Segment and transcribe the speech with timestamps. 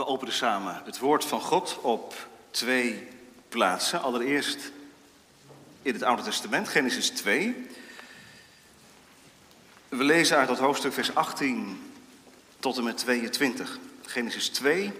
[0.00, 3.08] We openen samen het woord van God op twee
[3.48, 4.02] plaatsen.
[4.02, 4.72] Allereerst
[5.82, 7.66] in het Oude Testament, Genesis 2.
[9.88, 11.92] We lezen uit dat hoofdstuk vers 18
[12.58, 13.78] tot en met 22.
[14.02, 14.92] Genesis 2,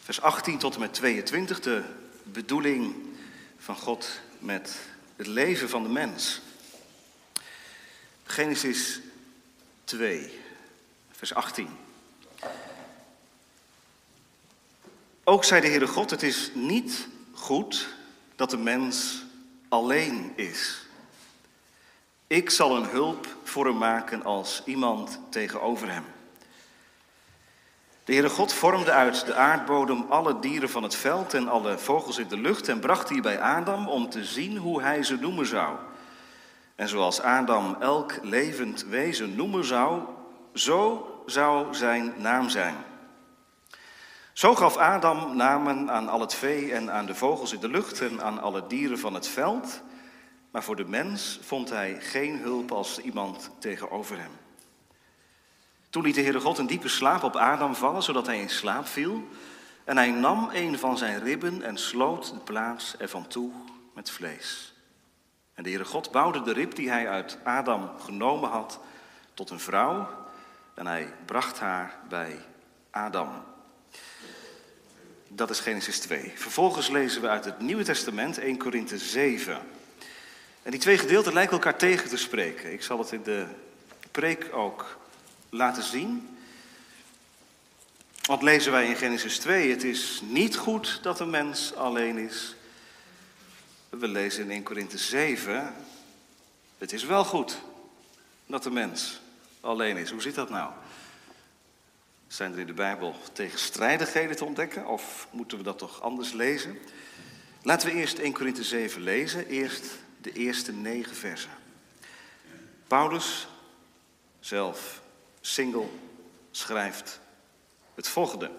[0.00, 1.60] vers 18 tot en met 22.
[1.60, 1.82] De
[2.22, 2.94] bedoeling
[3.58, 4.78] van God met
[5.16, 6.40] het leven van de mens.
[8.24, 9.00] Genesis
[9.84, 10.40] 2,
[11.10, 11.68] vers 18.
[15.24, 17.88] Ook zei de Heere God, het is niet goed
[18.36, 19.24] dat de mens
[19.68, 20.86] alleen is.
[22.26, 26.04] Ik zal een hulp voor hem maken als iemand tegenover hem.
[28.04, 32.18] De Heere God vormde uit de aardbodem alle dieren van het veld en alle vogels
[32.18, 35.46] in de lucht en bracht die bij Adam om te zien hoe hij ze noemen
[35.46, 35.76] zou.
[36.74, 40.02] En zoals Adam elk levend wezen noemen zou,
[40.54, 42.76] zo zou zijn naam zijn.
[44.32, 48.00] Zo gaf Adam namen aan al het vee en aan de vogels in de lucht
[48.00, 49.82] en aan alle dieren van het veld.
[50.50, 54.30] Maar voor de mens vond hij geen hulp als iemand tegenover hem.
[55.90, 58.86] Toen liet de Heere God een diepe slaap op Adam vallen, zodat hij in slaap
[58.86, 59.28] viel.
[59.84, 63.50] En hij nam een van zijn ribben en sloot de plaats ervan toe
[63.94, 64.74] met vlees.
[65.54, 68.80] En de Heere God bouwde de rib die hij uit Adam genomen had
[69.34, 70.08] tot een vrouw.
[70.74, 72.38] En hij bracht haar bij
[72.90, 73.50] Adam.
[75.34, 76.32] Dat is Genesis 2.
[76.34, 79.60] Vervolgens lezen we uit het Nieuwe Testament 1 Korinthe 7.
[80.62, 82.72] En die twee gedeelten lijken elkaar tegen te spreken.
[82.72, 83.46] Ik zal het in de
[84.10, 84.98] preek ook
[85.50, 86.38] laten zien.
[88.22, 89.70] Wat lezen wij in Genesis 2?
[89.70, 92.54] Het is niet goed dat een mens alleen is.
[93.88, 95.74] We lezen in 1 Korinthe 7.
[96.78, 97.60] Het is wel goed
[98.46, 99.20] dat de mens
[99.60, 100.10] alleen is.
[100.10, 100.72] Hoe zit dat nou?
[102.32, 106.78] Zijn er in de Bijbel tegenstrijdigheden te ontdekken of moeten we dat toch anders lezen?
[107.62, 109.86] Laten we eerst 1 Korinthe 7 lezen, eerst
[110.20, 111.50] de eerste negen versen.
[112.86, 113.48] Paulus,
[114.40, 115.02] zelf
[115.40, 115.86] single,
[116.50, 117.20] schrijft
[117.94, 118.50] het volgende.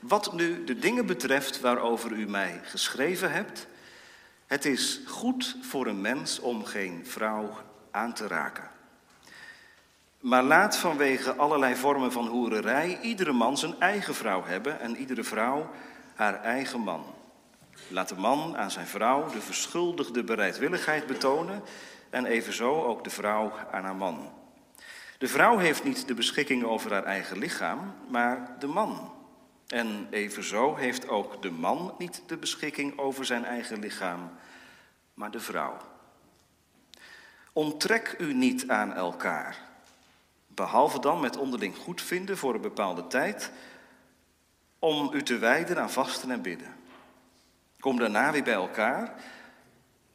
[0.00, 3.66] Wat nu de dingen betreft waarover u mij geschreven hebt,
[4.46, 7.58] het is goed voor een mens om geen vrouw
[7.90, 8.77] aan te raken.
[10.28, 15.24] Maar laat vanwege allerlei vormen van hoererij iedere man zijn eigen vrouw hebben en iedere
[15.24, 15.70] vrouw
[16.14, 17.04] haar eigen man.
[17.88, 21.62] Laat de man aan zijn vrouw de verschuldigde bereidwilligheid betonen
[22.10, 24.32] en evenzo ook de vrouw aan haar man.
[25.18, 29.12] De vrouw heeft niet de beschikking over haar eigen lichaam, maar de man.
[29.66, 34.30] En evenzo heeft ook de man niet de beschikking over zijn eigen lichaam,
[35.14, 35.76] maar de vrouw.
[37.52, 39.67] Onttrek u niet aan elkaar
[40.58, 43.50] Behalve dan met onderling goedvinden voor een bepaalde tijd,
[44.78, 46.74] om u te wijden aan vasten en bidden.
[47.80, 49.14] Kom daarna weer bij elkaar,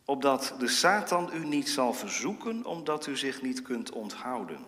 [0.06, 4.66] opdat de Satan u niet zal verzoeken, omdat u zich niet kunt onthouden.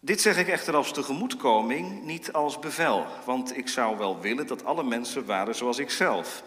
[0.00, 4.64] Dit zeg ik echter als tegemoetkoming, niet als bevel, want ik zou wel willen dat
[4.64, 6.42] alle mensen waren zoals ik zelf.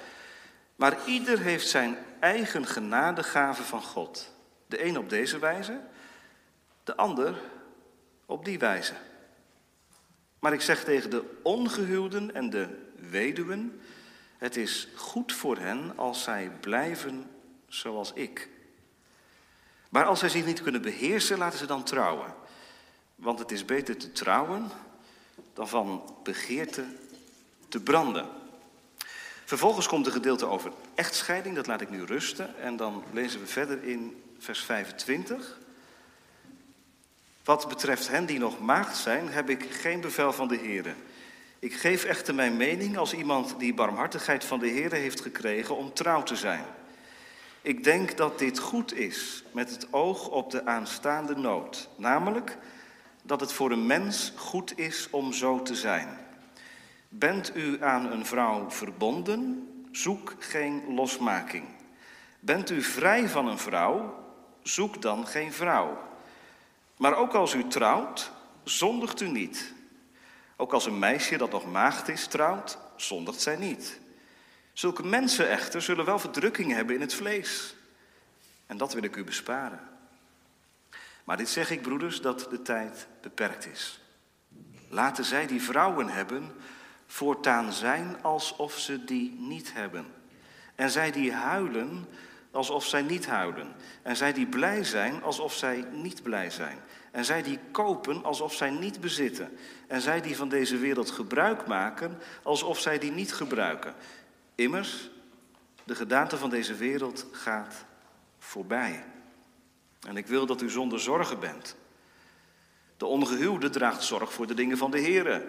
[0.76, 4.32] Maar ieder heeft zijn eigen genadegave van God.
[4.68, 5.80] De een op deze wijze,
[6.92, 7.42] de ander
[8.26, 8.94] op die wijze.
[10.40, 13.82] Maar ik zeg tegen de ongehuwden en de weduwen,
[14.38, 17.30] het is goed voor hen als zij blijven
[17.68, 18.50] zoals ik.
[19.90, 22.34] Maar als zij zich niet kunnen beheersen, laten ze dan trouwen.
[23.16, 24.70] Want het is beter te trouwen
[25.54, 26.86] dan van begeerte
[27.68, 28.30] te branden.
[29.46, 32.60] Vervolgens komt een gedeelte over echtscheiding, dat laat ik nu rusten.
[32.60, 35.60] En dan lezen we verder in vers 25.
[37.44, 40.96] Wat betreft hen die nog maagd zijn, heb ik geen bevel van de Heer.
[41.60, 45.94] Ik geef echter mijn mening als iemand die barmhartigheid van de Heer heeft gekregen om
[45.94, 46.66] trouw te zijn.
[47.62, 52.58] Ik denk dat dit goed is met het oog op de aanstaande nood, namelijk
[53.24, 56.08] dat het voor een mens goed is om zo te zijn.
[57.10, 61.66] Bent u aan een vrouw verbonden, zoek geen losmaking.
[62.40, 64.24] Bent u vrij van een vrouw,
[64.64, 66.11] zoek dan geen vrouw.
[67.02, 68.32] Maar ook als u trouwt,
[68.64, 69.74] zondigt u niet.
[70.58, 74.00] Ook als een meisje dat nog maagd is trouwt, zondigt zij niet.
[74.74, 77.76] Zulke mensen echter zullen wel verdrukking hebben in het vlees.
[78.66, 79.80] En dat wil ik u besparen.
[81.24, 84.02] Maar dit zeg ik, broeders, dat de tijd beperkt is.
[84.90, 86.52] Laten zij die vrouwen hebben,
[87.06, 90.06] voortaan zijn alsof ze die niet hebben.
[90.76, 92.08] En zij die huilen,
[92.52, 93.76] alsof zij niet huilen.
[94.02, 96.80] En zij die blij zijn, alsof zij niet blij zijn.
[97.12, 99.58] En zij die kopen alsof zij niet bezitten.
[99.88, 103.94] En zij die van deze wereld gebruik maken alsof zij die niet gebruiken.
[104.56, 105.10] Immers,
[105.84, 107.86] de gedaante van deze wereld gaat
[108.40, 109.04] voorbij.
[110.08, 111.76] En ik wil dat u zonder zorgen bent.
[112.98, 115.44] De ongehuwde draagt zorg voor de dingen van de Heer,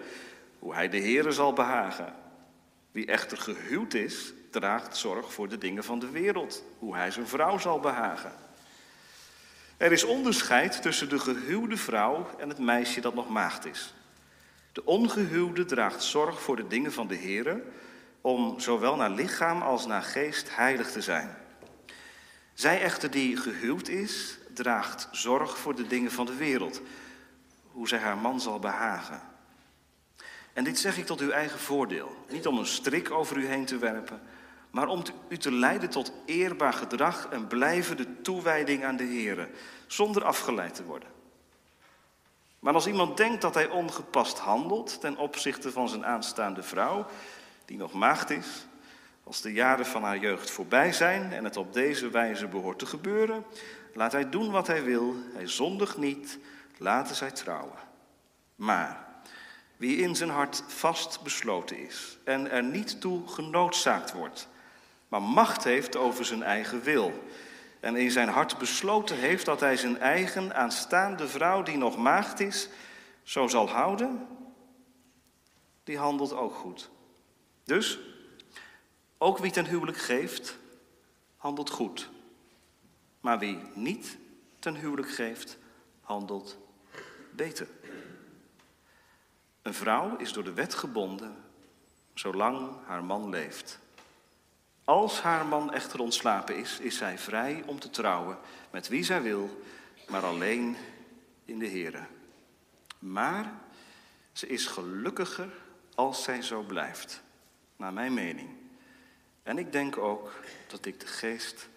[0.59, 2.15] hoe hij de Heere zal behagen.
[2.91, 7.27] Wie echter gehuwd is, draagt zorg voor de dingen van de wereld, hoe hij zijn
[7.27, 8.33] vrouw zal behagen.
[9.77, 13.93] Er is onderscheid tussen de gehuwde vrouw en het meisje dat nog maagd is.
[14.71, 17.61] De ongehuwde draagt zorg voor de dingen van de Heer,
[18.21, 21.37] om zowel naar lichaam als naar geest heilig te zijn.
[22.53, 26.81] Zij echter die gehuwd is, draagt zorg voor de dingen van de wereld,
[27.71, 29.21] hoe zij haar man zal behagen.
[30.53, 33.65] En dit zeg ik tot uw eigen voordeel, niet om een strik over u heen
[33.65, 34.21] te werpen,
[34.73, 39.49] maar om u te leiden tot eerbaar gedrag en blijvende toewijding aan de Heer,
[39.87, 41.09] zonder afgeleid te worden.
[42.59, 47.05] Maar als iemand denkt dat hij ongepast handelt ten opzichte van zijn aanstaande vrouw,
[47.65, 48.67] die nog maagd is,
[49.23, 52.85] als de jaren van haar jeugd voorbij zijn en het op deze wijze behoort te
[52.85, 53.45] gebeuren,
[53.93, 56.39] laat hij doen wat hij wil, hij zondigt niet,
[56.77, 57.79] laten zij trouwen.
[58.55, 59.07] Maar
[59.77, 64.51] wie in zijn hart vast besloten is en er niet toe genoodzaakt wordt,
[65.13, 67.23] maar macht heeft over zijn eigen wil.
[67.79, 72.39] En in zijn hart besloten heeft dat hij zijn eigen aanstaande vrouw, die nog maagd
[72.39, 72.69] is,
[73.23, 74.27] zo zal houden,
[75.83, 76.89] die handelt ook goed.
[77.63, 77.99] Dus,
[79.17, 80.57] ook wie ten huwelijk geeft,
[81.37, 82.09] handelt goed.
[83.19, 84.17] Maar wie niet
[84.59, 85.57] ten huwelijk geeft,
[86.01, 86.57] handelt
[87.31, 87.67] beter.
[89.61, 91.43] Een vrouw is door de wet gebonden
[92.13, 93.81] zolang haar man leeft.
[94.83, 98.37] Als haar man echter ontslapen is, is zij vrij om te trouwen
[98.69, 99.63] met wie zij wil,
[100.07, 100.77] maar alleen
[101.45, 102.05] in de Here.
[102.99, 103.53] Maar
[104.31, 105.49] ze is gelukkiger
[105.95, 107.21] als zij zo blijft,
[107.75, 108.49] naar mijn mening.
[109.43, 110.31] En ik denk ook
[110.67, 111.67] dat ik de geest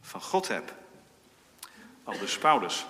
[0.00, 0.74] van God heb.
[2.04, 2.86] Al dus Paulus.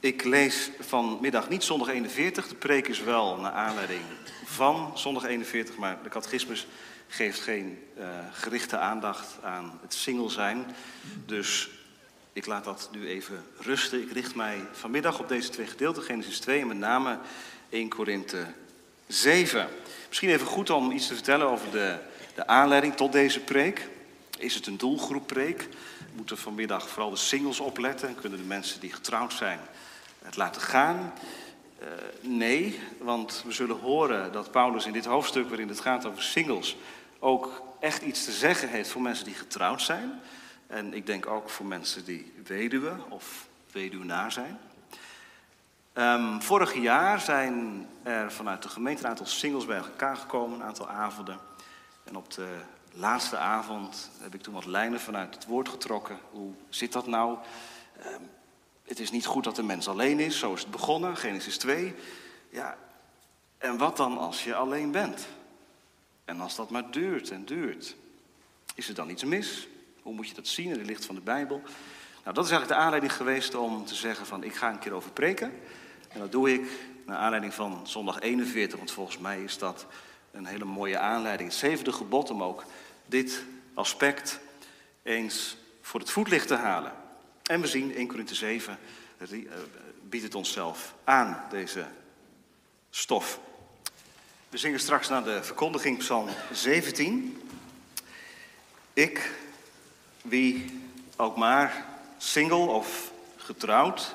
[0.00, 2.48] Ik lees vanmiddag niet zondag 41.
[2.48, 4.00] De preek is wel naar aanleiding
[4.44, 6.66] van zondag 41, maar de catechismus
[7.08, 10.66] geeft geen uh, gerichte aandacht aan het single zijn.
[11.26, 11.70] Dus
[12.32, 14.02] ik laat dat nu even rusten.
[14.02, 17.18] Ik richt mij vanmiddag op deze twee gedeelten, Genesis 2 en met name
[17.68, 18.46] 1 Korinthe
[19.06, 19.68] 7.
[20.08, 21.98] Misschien even goed om iets te vertellen over de,
[22.34, 23.88] de aanleiding tot deze preek.
[24.38, 25.68] Is het een doelgroeppreek?
[26.14, 28.14] Moeten vanmiddag vooral de singles opletten?
[28.14, 29.60] Kunnen de mensen die getrouwd zijn
[30.28, 31.12] het laten gaan?
[31.82, 31.88] Uh,
[32.20, 36.76] nee, want we zullen horen dat Paulus in dit hoofdstuk waarin het gaat over singles
[37.18, 40.20] ook echt iets te zeggen heeft voor mensen die getrouwd zijn.
[40.66, 44.58] En ik denk ook voor mensen die weduwe of weduwnaar zijn.
[45.94, 50.66] Um, vorig jaar zijn er vanuit de gemeente een aantal singles bij elkaar gekomen, een
[50.66, 51.38] aantal avonden.
[52.04, 52.48] En op de
[52.92, 56.18] laatste avond heb ik toen wat lijnen vanuit het woord getrokken.
[56.30, 57.38] Hoe zit dat nou?
[58.06, 58.30] Um,
[58.88, 61.94] het is niet goed dat de mens alleen is, zo is het begonnen, Genesis 2.
[62.50, 62.78] Ja,
[63.58, 65.26] en wat dan als je alleen bent?
[66.24, 67.96] En als dat maar duurt en duurt,
[68.74, 69.68] is er dan iets mis?
[70.02, 71.62] Hoe moet je dat zien in het licht van de Bijbel?
[72.22, 74.92] Nou, dat is eigenlijk de aanleiding geweest om te zeggen van ik ga een keer
[74.92, 75.52] over preken.
[76.08, 76.70] En dat doe ik
[77.06, 79.86] naar aanleiding van zondag 41, want volgens mij is dat
[80.30, 81.48] een hele mooie aanleiding.
[81.48, 82.64] Het zevende gebod om ook
[83.06, 84.40] dit aspect
[85.02, 86.92] eens voor het voetlicht te halen.
[87.48, 88.78] En we zien 1 Korinthe 7
[89.18, 89.28] eh,
[90.02, 91.86] biedt het onszelf aan, deze
[92.90, 93.40] stof.
[94.48, 97.42] We zingen straks naar de verkondiging Psalm 17.
[98.92, 99.30] Ik,
[100.22, 100.80] wie
[101.16, 101.86] ook maar
[102.18, 104.14] single of getrouwd,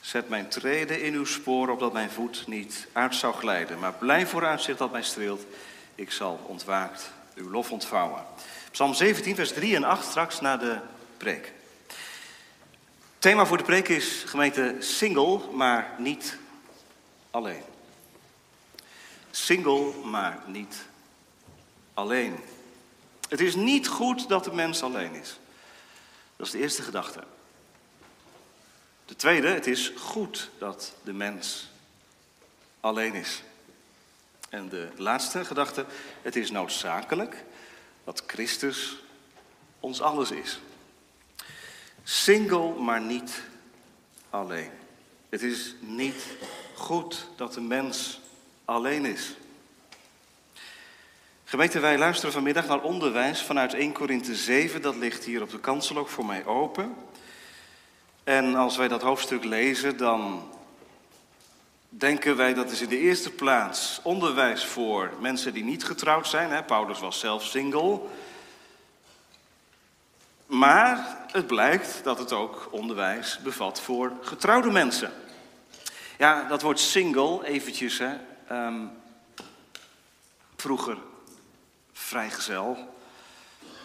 [0.00, 3.78] zet mijn treden in uw spoor, opdat mijn voet niet uit zou glijden.
[3.78, 5.46] Maar blijf vooruitzicht dat mij streelt,
[5.94, 8.24] ik zal ontwaakt uw lof ontvouwen.
[8.70, 10.78] Psalm 17, vers 3 en 8 straks na de
[11.16, 11.52] preek.
[13.20, 16.38] Thema voor de preek is gemeente single, maar niet
[17.30, 17.62] alleen.
[19.30, 20.86] Single, maar niet
[21.94, 22.40] alleen.
[23.28, 25.38] Het is niet goed dat de mens alleen is.
[26.36, 27.20] Dat is de eerste gedachte.
[29.04, 31.70] De tweede, het is goed dat de mens
[32.80, 33.42] alleen is.
[34.48, 35.86] En de laatste gedachte,
[36.22, 37.44] het is noodzakelijk
[38.04, 38.96] dat Christus
[39.80, 40.60] ons alles is.
[42.12, 43.42] Single, maar niet
[44.30, 44.70] alleen.
[45.28, 46.26] Het is niet
[46.74, 48.20] goed dat de mens
[48.64, 49.36] alleen is.
[51.44, 54.82] Gemeente, wij luisteren vanmiddag naar onderwijs vanuit 1 Korinthe 7.
[54.82, 56.94] Dat ligt hier op de kansel ook voor mij open.
[58.24, 60.50] En als wij dat hoofdstuk lezen, dan
[61.88, 66.64] denken wij dat is in de eerste plaats onderwijs voor mensen die niet getrouwd zijn.
[66.64, 68.00] Paulus was zelf single.
[70.50, 75.12] Maar het blijkt dat het ook onderwijs bevat voor getrouwde mensen.
[76.18, 78.16] Ja, dat woord single, eventjes, hè.
[78.48, 78.86] Ehm,
[80.56, 80.98] vroeger
[81.92, 82.94] vrijgezel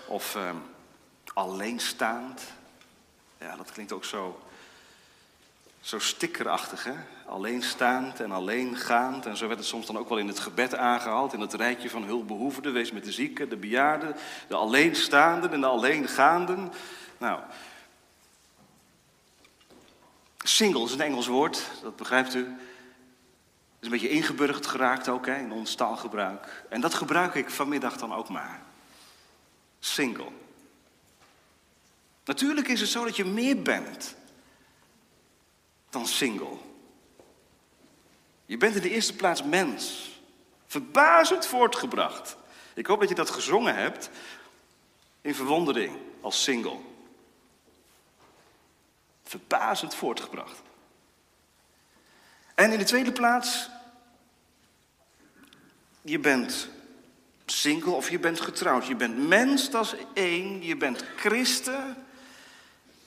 [0.08, 0.64] of um,
[1.34, 2.42] alleenstaand.
[3.40, 4.42] Ja, dat klinkt ook zo,
[5.82, 6.96] zo stickerachtig, hè?
[7.26, 9.26] Alleenstaand en alleengaand.
[9.26, 11.90] En zo werd het soms dan ook wel in het gebed aangehaald, in het rijtje
[11.90, 12.74] van hulpbehoevenden.
[12.74, 14.16] Wees met de zieken, de bejaarden,
[14.48, 16.72] de alleenstaanden en de alleengaanden.
[17.18, 17.40] Nou,
[20.38, 22.58] single is een Engels woord, dat begrijpt u.
[23.80, 26.66] is een beetje ingeburgd geraakt ook hè, in ons taalgebruik.
[26.70, 28.62] En dat gebruik ik vanmiddag dan ook maar.
[29.80, 30.32] Single.
[32.26, 34.16] Natuurlijk is het zo dat je meer bent
[35.90, 36.58] dan single.
[38.46, 40.12] Je bent in de eerste plaats mens.
[40.68, 42.38] Verbazend voortgebracht.
[42.74, 44.10] Ik hoop dat je dat gezongen hebt
[45.22, 46.78] in verwondering als single.
[49.24, 50.62] Verbazend voortgebracht.
[52.56, 53.70] En in de tweede plaats,
[56.02, 56.68] je bent
[57.46, 58.88] single of je bent getrouwd.
[58.88, 60.64] Je bent mens, dat is één.
[60.64, 62.06] Je bent christen.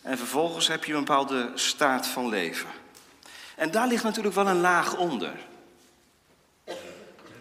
[0.03, 2.69] En vervolgens heb je een bepaalde staat van leven.
[3.59, 5.47] En daar ligt natuurlijk wel een laag onder.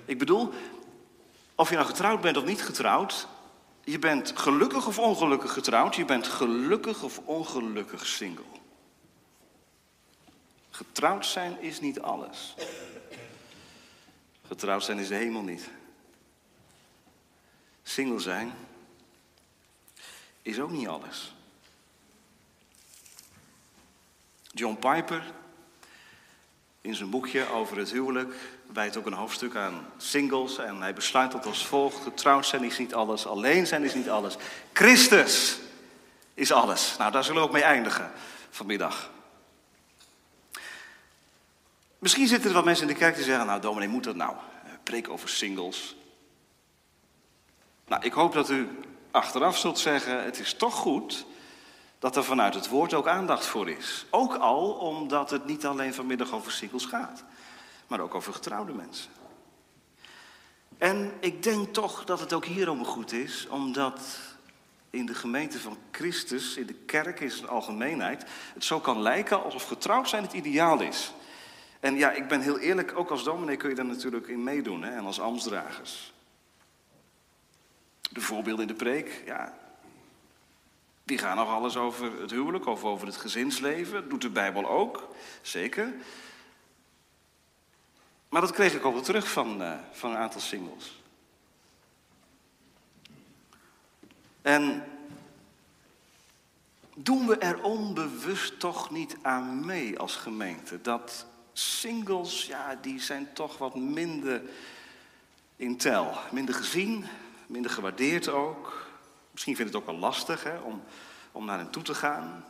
[0.06, 0.54] Ik bedoel,
[1.56, 3.28] of je nou getrouwd bent of niet getrouwd,
[3.84, 8.44] je bent gelukkig of ongelukkig getrouwd, je bent gelukkig of ongelukkig single.
[10.70, 12.56] Getrouwd zijn is niet alles.
[14.48, 15.70] Getrouwd zijn is de hemel niet.
[17.84, 18.54] Single zijn
[20.42, 21.34] is ook niet alles.
[24.54, 25.34] John Piper,
[26.88, 28.36] in zijn boekje over het huwelijk,
[28.74, 30.58] wijdt ook een hoofdstuk aan singles.
[30.58, 34.10] En hij besluit dat als volgt: getrouwd zijn is niet alles, alleen zijn is niet
[34.10, 34.36] alles.
[34.74, 35.60] Christus
[36.34, 36.96] is alles.
[36.98, 38.12] Nou, daar zullen we ook mee eindigen
[38.50, 39.12] vanmiddag.
[42.00, 44.36] Misschien zitten er wat mensen in de kerk die zeggen: Nou, dominee, moet dat nou?
[44.84, 45.96] Preek over singles.
[47.88, 48.70] Nou, ik hoop dat u
[49.12, 51.26] achteraf zult zeggen: Het is toch goed
[52.00, 54.06] dat er vanuit het woord ook aandacht voor is.
[54.10, 57.24] Ook al omdat het niet alleen vanmiddag over singles gaat,
[57.88, 59.12] maar ook over getrouwde mensen.
[60.78, 64.20] En ik denk toch dat het ook hierom goed is, omdat
[64.90, 69.44] in de gemeente van Christus, in de kerk in zijn algemeenheid, het zo kan lijken
[69.44, 71.14] alsof getrouwd zijn het ideaal is.
[71.80, 74.84] En ja, ik ben heel eerlijk, ook als dominee kun je daar natuurlijk in meedoen,
[74.84, 76.14] hè, en als ambtsdragers.
[78.12, 79.54] De voorbeelden in de preek, ja,
[81.08, 84.10] die gaan nog alles over het huwelijk of over het gezinsleven.
[84.10, 85.08] Doet de Bijbel ook,
[85.42, 85.94] zeker.
[88.30, 91.02] Maar dat kreeg ik ook wel terug van, uh, van een aantal singles.
[94.42, 94.84] En
[96.96, 100.82] doen we er onbewust toch niet aan mee als gemeente?
[100.82, 104.42] Dat singles, ja, die zijn toch wat minder
[105.56, 106.18] in tel.
[106.32, 107.06] Minder gezien,
[107.46, 108.87] minder gewaardeerd ook.
[109.38, 110.84] Misschien vindt het ook wel lastig hè, om,
[111.32, 112.46] om naar hen toe te gaan.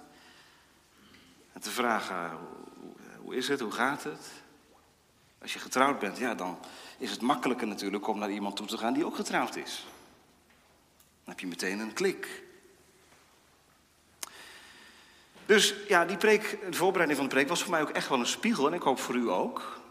[1.53, 4.31] En te vragen, hoe, hoe is het, hoe gaat het?
[5.41, 6.59] Als je getrouwd bent, ja, dan
[6.97, 9.85] is het makkelijker natuurlijk om naar iemand toe te gaan die ook getrouwd is.
[11.23, 12.43] Dan heb je meteen een klik.
[15.45, 18.19] Dus ja, die preek, de voorbereiding van de preek was voor mij ook echt wel
[18.19, 19.81] een spiegel en ik hoop voor u ook.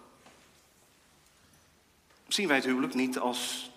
[2.29, 3.71] Zien wij het huwelijk niet als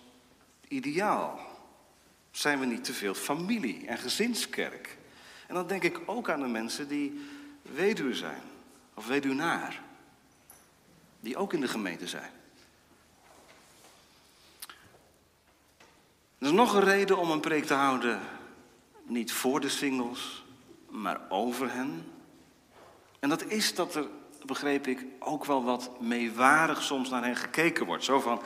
[0.67, 1.48] ideaal?
[2.31, 4.97] Zijn we niet te veel familie en gezinskerk?
[5.47, 7.21] En dan denk ik ook aan de mensen die
[7.61, 8.41] weduwe zijn
[8.93, 9.81] of weduwnaar,
[11.19, 12.31] die ook in de gemeente zijn.
[16.37, 18.19] Er is nog een reden om een preek te houden,
[19.03, 20.43] niet voor de singles,
[20.89, 22.11] maar over hen.
[23.19, 24.07] En dat is dat er,
[24.45, 28.03] begreep ik, ook wel wat meewarig soms naar hen gekeken wordt.
[28.03, 28.41] Zo van,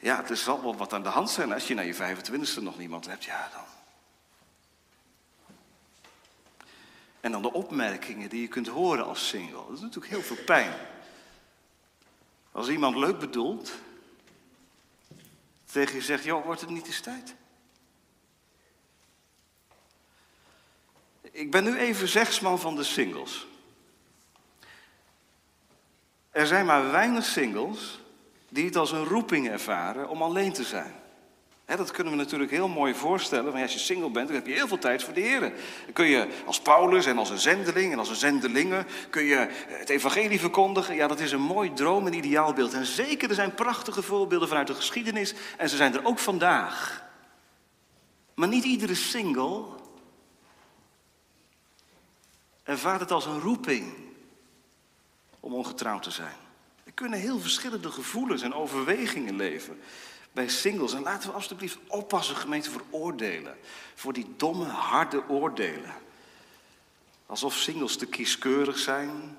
[0.00, 1.52] ja, er zal wel wat aan de hand zijn.
[1.52, 3.64] Als je naar je 25e nog niemand hebt, ja dan.
[7.20, 9.56] En dan de opmerkingen die je kunt horen als single.
[9.56, 10.72] Dat doet natuurlijk heel veel pijn.
[12.52, 13.72] Als iemand leuk bedoelt,
[15.72, 17.34] tegen je zegt, joh, wordt het niet eens tijd?
[21.20, 23.46] Ik ben nu even zegsman van de singles.
[26.30, 27.99] Er zijn maar weinig singles
[28.50, 30.94] die het als een roeping ervaren om alleen te zijn.
[31.66, 33.52] dat kunnen we natuurlijk heel mooi voorstellen.
[33.52, 35.40] Want als je single bent, dan heb je heel veel tijd voor de Heer.
[35.40, 38.84] Dan kun je als Paulus en als een zendeling en als een zendelinge...
[39.10, 40.94] kun je het evangelie verkondigen.
[40.94, 42.72] Ja, dat is een mooi droom en ideaalbeeld.
[42.72, 45.34] En zeker, er zijn prachtige voorbeelden vanuit de geschiedenis.
[45.56, 47.08] En ze zijn er ook vandaag.
[48.34, 49.64] Maar niet iedere single
[52.62, 53.94] ervaart het als een roeping
[55.40, 56.48] om ongetrouwd te zijn.
[56.84, 59.80] Er kunnen heel verschillende gevoelens en overwegingen leven
[60.32, 60.92] bij singles.
[60.92, 63.58] En laten we alsjeblieft oppassen, gemeente, voor oordelen.
[63.94, 65.94] Voor die domme, harde oordelen.
[67.26, 69.36] Alsof singles te kieskeurig zijn,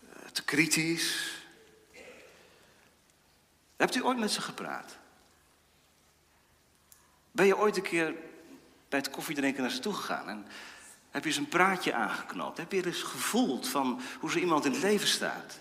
[0.00, 1.38] eh, te kritisch.
[3.76, 4.98] Hebt u ooit met ze gepraat?
[7.32, 8.14] Ben je ooit een keer
[8.88, 10.46] bij het koffiedrinken naar ze toe gegaan en
[11.10, 12.58] heb je eens een praatje aangeknoopt?
[12.58, 15.60] Heb je eens gevoeld van hoe ze iemand in het leven staat?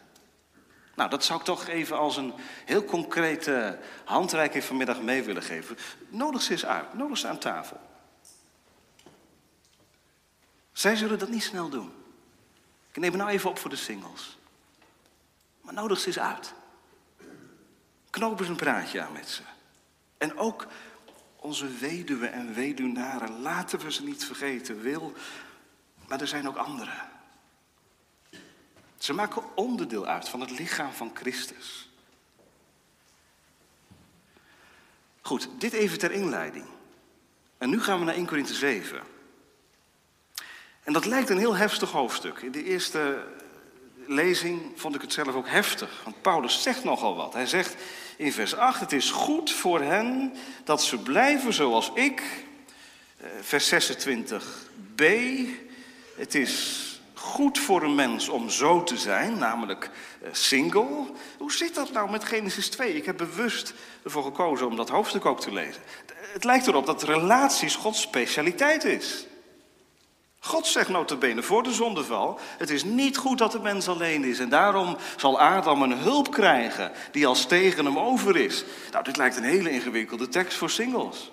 [0.99, 2.33] Nou, dat zou ik toch even als een
[2.65, 5.77] heel concrete handreiking vanmiddag mee willen geven.
[6.09, 7.79] Nodig ze eens uit, nodig ze aan tafel.
[10.71, 11.91] Zij zullen dat niet snel doen.
[12.91, 14.37] Ik neem het nou even op voor de singles.
[15.61, 16.53] Maar nodig ze eens uit.
[18.09, 19.41] Knoop eens een praatje aan met ze.
[20.17, 20.67] En ook
[21.35, 24.81] onze weduwen en weduwnaren, laten we ze niet vergeten.
[24.81, 25.13] Wil,
[26.07, 27.09] maar er zijn ook anderen.
[28.99, 31.89] Ze maken onderdeel uit van het lichaam van Christus.
[35.21, 36.65] Goed, dit even ter inleiding.
[37.57, 39.01] En nu gaan we naar 1 Korinthe 7.
[40.83, 42.41] En dat lijkt een heel heftig hoofdstuk.
[42.41, 43.27] In de eerste
[44.05, 46.01] lezing vond ik het zelf ook heftig.
[46.03, 47.33] Want Paulus zegt nogal wat.
[47.33, 47.75] Hij zegt
[48.17, 52.23] in vers 8: Het is goed voor hen dat ze blijven zoals ik.
[53.17, 55.03] Eh, vers 26b.
[56.15, 56.83] Het is
[57.29, 59.89] goed voor een mens om zo te zijn, namelijk
[60.21, 61.05] eh, single.
[61.37, 62.95] Hoe zit dat nou met Genesis 2?
[62.95, 65.81] Ik heb bewust ervoor gekozen om dat hoofdstuk ook te lezen.
[66.33, 69.25] Het lijkt erop dat relaties Gods specialiteit is.
[70.39, 74.39] God zegt notabene voor de zondeval, het is niet goed dat de mens alleen is.
[74.39, 78.63] En daarom zal Adam een hulp krijgen die als tegen hem over is.
[78.91, 81.31] Nou, dit lijkt een hele ingewikkelde tekst voor singles.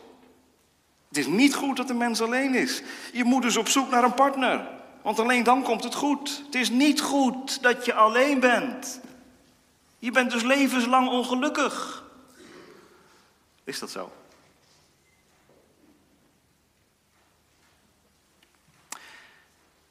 [1.08, 2.82] Het is niet goed dat de mens alleen is.
[3.12, 4.75] Je moet dus op zoek naar een partner.
[5.06, 6.42] Want alleen dan komt het goed.
[6.46, 9.00] Het is niet goed dat je alleen bent.
[9.98, 12.04] Je bent dus levenslang ongelukkig.
[13.64, 14.12] Is dat zo?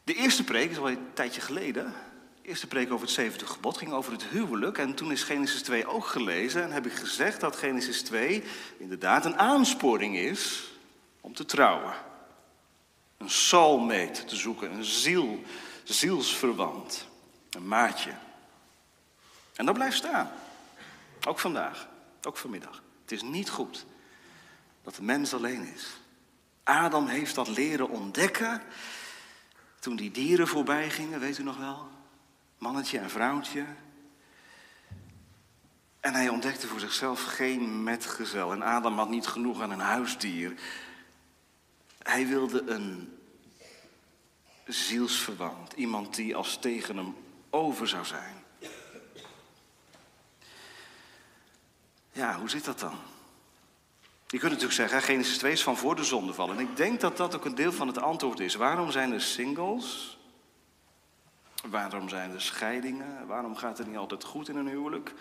[0.04, 1.94] De eerste preek is al een tijdje geleden.
[2.42, 4.78] De eerste preek over het zevende gebod ging over het huwelijk.
[4.78, 6.64] En toen is Genesis 2 ook gelezen.
[6.64, 8.44] En heb ik gezegd dat Genesis 2
[8.78, 10.72] inderdaad een aansporing is
[11.22, 11.94] om te trouwen.
[13.18, 15.44] Een soulmate te zoeken, een ziel,
[15.84, 17.08] zielsverwant,
[17.50, 18.14] een maatje.
[19.56, 20.32] En dat blijft staan.
[21.28, 21.88] Ook vandaag,
[22.24, 22.84] ook vanmiddag.
[23.02, 23.86] Het is niet goed
[24.84, 25.98] dat de mens alleen is.
[26.64, 28.62] Adam heeft dat leren ontdekken
[29.80, 31.88] toen die dieren voorbij gingen, weet u nog wel?
[32.58, 33.66] Mannetje en vrouwtje.
[36.00, 38.52] En hij ontdekte voor zichzelf geen metgezel.
[38.52, 40.54] En Adam had niet genoeg aan een huisdier.
[42.06, 43.18] Hij wilde een
[44.66, 47.16] zielsverwant, iemand die als tegen hem
[47.50, 48.44] over zou zijn.
[52.12, 52.96] Ja, hoe zit dat dan?
[54.28, 56.50] Je kunt natuurlijk zeggen, Genesis 2 is van voor de zondeval.
[56.50, 58.56] En ik denk dat dat ook een deel van het antwoord is.
[58.56, 60.18] Waarom zijn er singles?
[61.70, 63.28] Waarom zijn er scheidingen?
[63.28, 65.14] Waarom gaat het niet altijd goed in een huwelijk?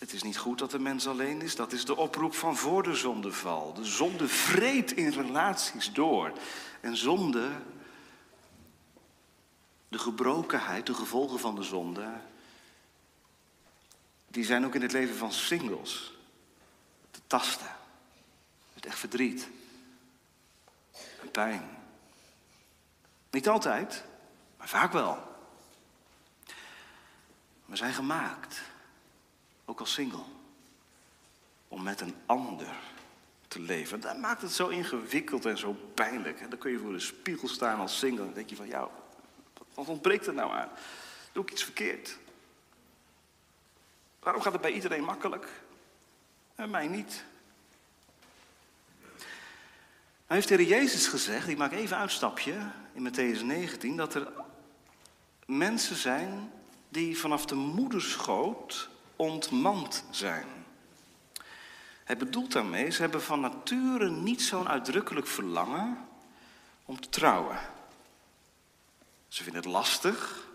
[0.00, 1.56] Het is niet goed dat de mens alleen is.
[1.56, 3.74] Dat is de oproep van voor de zondeval.
[3.74, 6.32] De zonde vreet in relaties door.
[6.80, 7.50] En zonde,
[9.88, 12.12] de gebrokenheid, de gevolgen van de zonde,
[14.28, 16.12] die zijn ook in het leven van singles
[17.10, 17.76] te tasten.
[18.74, 19.48] Het echt verdriet
[21.20, 21.70] en pijn.
[23.30, 24.04] Niet altijd,
[24.56, 25.18] maar vaak wel.
[27.64, 28.69] We zijn gemaakt
[29.70, 30.22] ook als single,
[31.68, 32.74] om met een ander
[33.48, 34.00] te leven.
[34.00, 36.50] Dat maakt het zo ingewikkeld en zo pijnlijk.
[36.50, 38.88] Dan kun je voor de spiegel staan als single en denk je van, ja,
[39.74, 40.68] wat ontbreekt er nou aan?
[41.32, 42.18] Doe ik iets verkeerd?
[44.20, 45.48] Waarom gaat het bij iedereen makkelijk
[46.54, 47.24] en mij niet?
[50.26, 54.32] Hij heeft de Jezus gezegd, ik maak even een uitstapje in Matthäus 19, dat er
[55.46, 56.52] mensen zijn
[56.88, 60.46] die vanaf de moederschoot ontmand zijn.
[62.04, 66.08] Hij bedoelt daarmee, ze hebben van nature niet zo'n uitdrukkelijk verlangen
[66.84, 67.58] om te trouwen.
[69.28, 70.48] Ze vinden het lastig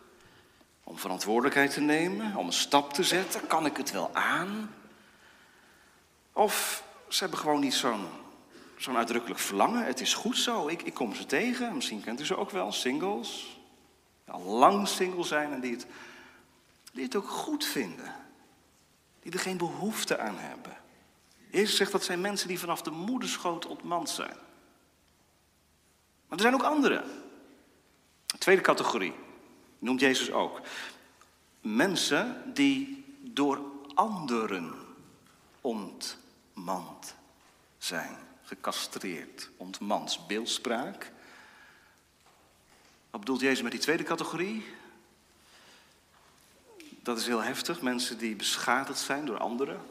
[0.84, 3.48] om verantwoordelijkheid te nemen, om een stap te zetten.
[3.48, 4.76] Kan ik het wel aan?
[6.34, 8.08] Of ze hebben gewoon niet zo'n
[8.78, 9.86] zo'n uitdrukkelijk verlangen.
[9.86, 11.76] Het is goed zo, ik, ik kom ze tegen.
[11.76, 13.60] Misschien kent u ze ook wel, singles.
[14.28, 15.86] Al lang single zijn en die het,
[16.94, 18.25] die het ook goed vinden.
[19.26, 20.78] Die er geen behoefte aan hebben.
[21.52, 24.38] Jezus zegt dat zijn mensen die vanaf de moederschoot ontmand zijn.
[26.28, 27.04] Maar er zijn ook anderen.
[28.38, 29.14] tweede categorie,
[29.80, 30.62] noemt Jezus ook.
[31.62, 33.62] Mensen die door
[33.94, 34.74] anderen
[35.62, 37.16] ontmand
[37.78, 38.18] zijn.
[38.44, 41.12] Gecastreerd, ontmans, beeldspraak.
[43.10, 44.66] Wat bedoelt Jezus met die tweede categorie?
[47.06, 47.82] Dat is heel heftig.
[47.82, 49.82] Mensen die beschadigd zijn door anderen.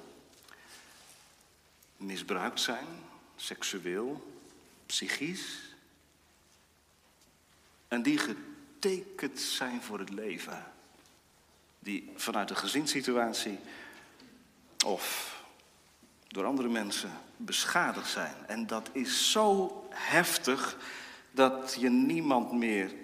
[1.97, 2.87] Misbruikt zijn,
[3.37, 4.35] seksueel,
[4.87, 5.59] psychisch.
[7.89, 10.73] En die getekend zijn voor het leven.
[11.79, 13.59] Die vanuit de gezinssituatie
[14.85, 15.37] of
[16.29, 18.35] door andere mensen beschadigd zijn.
[18.47, 20.77] En dat is zo heftig
[21.31, 22.95] dat je niemand meer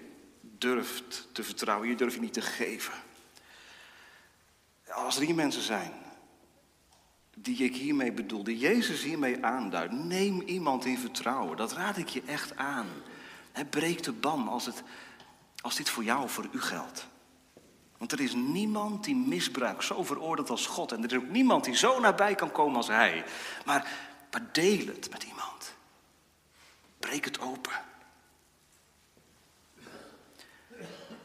[0.41, 1.87] durft te vertrouwen.
[1.87, 3.09] Je durft je niet te geven.
[4.93, 5.91] Als er hier mensen zijn
[7.35, 11.57] die ik hiermee bedoel, die Jezus hiermee aanduidt, neem iemand in vertrouwen.
[11.57, 12.87] Dat raad ik je echt aan.
[13.69, 14.83] Breek de ban als, het,
[15.61, 17.07] als dit voor jou of voor u geldt.
[17.97, 20.91] Want er is niemand die misbruik zo veroordeelt als God.
[20.91, 23.23] En er is ook niemand die zo nabij kan komen als Hij.
[23.65, 23.91] Maar,
[24.31, 25.73] maar deel het met iemand.
[26.99, 27.71] Breek het open.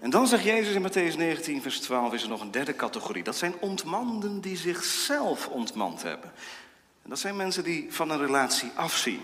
[0.06, 3.22] En dan zegt Jezus in Matthäus 19, vers 12, is er nog een derde categorie.
[3.22, 6.32] Dat zijn ontmanden die zichzelf ontmand hebben.
[7.02, 9.20] En dat zijn mensen die van een relatie afzien.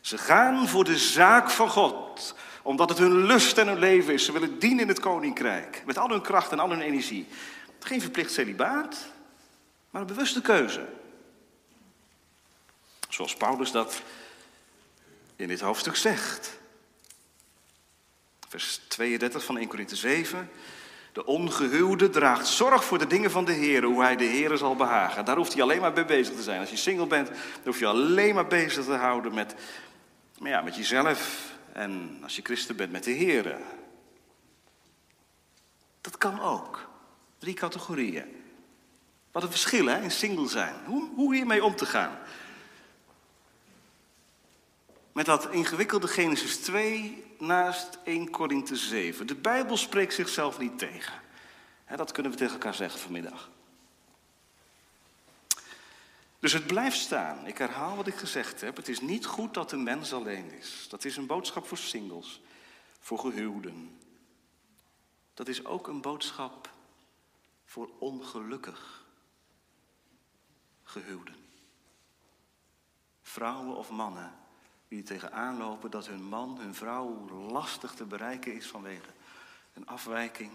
[0.00, 4.24] Ze gaan voor de zaak van God, omdat het hun lust en hun leven is.
[4.24, 7.26] Ze willen dienen in het koninkrijk, met al hun kracht en al hun energie.
[7.78, 9.06] Geen verplicht celibaat,
[9.90, 10.86] maar een bewuste keuze.
[13.08, 14.02] Zoals Paulus dat
[15.36, 16.58] in dit hoofdstuk zegt.
[18.48, 20.50] Vers 32 van 1 Korinthe 7.
[21.12, 24.76] De ongehuwde draagt zorg voor de dingen van de Heer, hoe hij de Heer zal
[24.76, 25.24] behagen.
[25.24, 26.60] Daar hoeft hij alleen maar mee bezig te zijn.
[26.60, 29.54] Als je single bent, dan hoef je alleen maar bezig te houden met,
[30.42, 31.50] ja, met jezelf.
[31.72, 33.56] En als je christen bent, met de Heer.
[36.00, 36.88] Dat kan ook.
[37.38, 38.44] Drie categorieën.
[39.32, 40.74] Wat een verschil hè, in single zijn.
[40.84, 42.18] Hoe, hoe hiermee om te gaan.
[45.12, 49.26] Met dat ingewikkelde Genesis 2 naast 1 Korinthe 7.
[49.26, 51.20] De Bijbel spreekt zichzelf niet tegen.
[51.96, 53.50] Dat kunnen we tegen elkaar zeggen vanmiddag.
[56.38, 57.46] Dus het blijft staan.
[57.46, 58.76] Ik herhaal wat ik gezegd heb.
[58.76, 60.86] Het is niet goed dat de mens alleen is.
[60.88, 62.40] Dat is een boodschap voor singles,
[63.00, 63.98] voor gehuwden.
[65.34, 66.70] Dat is ook een boodschap
[67.64, 69.04] voor ongelukkig
[70.82, 71.36] gehuwden.
[73.22, 74.45] Vrouwen of mannen
[74.88, 79.10] die tegenaan lopen dat hun man, hun vrouw lastig te bereiken is vanwege
[79.72, 80.52] een afwijking,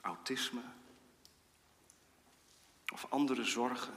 [0.00, 0.62] autisme
[2.92, 3.94] of andere zorgen.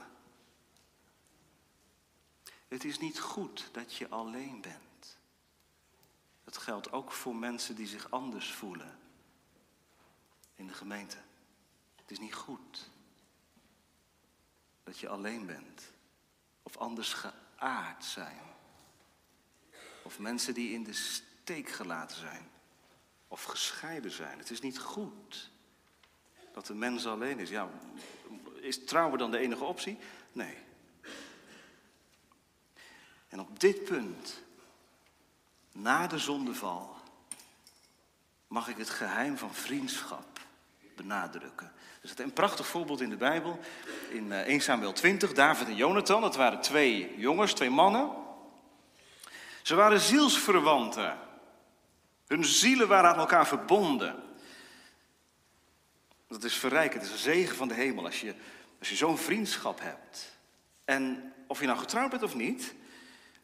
[2.68, 5.18] Het is niet goed dat je alleen bent.
[6.44, 8.98] Dat geldt ook voor mensen die zich anders voelen
[10.54, 11.16] in de gemeente.
[11.96, 12.90] Het is niet goed
[14.84, 15.92] dat je alleen bent
[16.62, 17.51] of anders geaard
[17.98, 18.40] zijn.
[20.02, 22.50] Of mensen die in de steek gelaten zijn
[23.28, 24.38] of gescheiden zijn.
[24.38, 25.50] Het is niet goed
[26.52, 27.50] dat de mens alleen is.
[27.50, 27.68] Ja,
[28.60, 29.98] is trouwen dan de enige optie?
[30.32, 30.56] Nee.
[33.28, 34.42] En op dit punt,
[35.72, 36.96] na de zondeval,
[38.46, 40.40] mag ik het geheim van vriendschap
[40.96, 41.72] benadrukken.
[42.02, 43.58] Er zit een prachtig voorbeeld in de Bijbel.
[44.10, 46.20] In 1 eh, Samuel 20, David en Jonathan.
[46.20, 48.10] Dat waren twee jongens, twee mannen.
[49.62, 51.18] Ze waren zielsverwanten.
[52.26, 54.22] Hun zielen waren aan elkaar verbonden.
[56.28, 58.34] Dat is verrijkend, het is een zegen van de hemel als je,
[58.78, 60.38] als je zo'n vriendschap hebt.
[60.84, 62.74] En of je nou getrouwd bent of niet,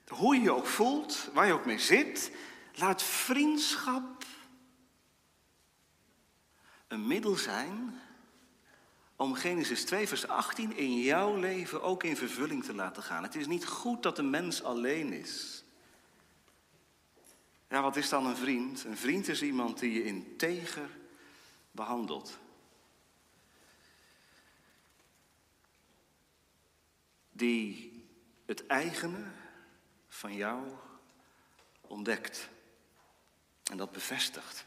[0.08, 2.30] hoe je je ook voelt, waar je ook mee zit,
[2.74, 4.24] laat vriendschap
[6.88, 8.00] een middel zijn
[9.18, 13.22] om Genesis 2, vers 18 in jouw leven ook in vervulling te laten gaan.
[13.22, 15.64] Het is niet goed dat een mens alleen is.
[17.68, 18.84] Ja, wat is dan een vriend?
[18.84, 20.90] Een vriend is iemand die je integer
[21.70, 22.38] behandelt.
[27.32, 27.92] Die
[28.46, 29.24] het eigene
[30.08, 30.66] van jou
[31.80, 32.48] ontdekt
[33.70, 34.66] en dat bevestigt.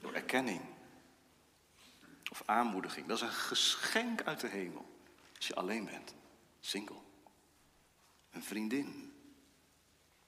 [0.00, 0.76] Door erkenning
[2.48, 3.06] aanmoediging.
[3.06, 4.98] Dat is een geschenk uit de hemel.
[5.36, 6.14] Als je alleen bent,
[6.60, 7.00] single.
[8.30, 9.12] Een vriendin.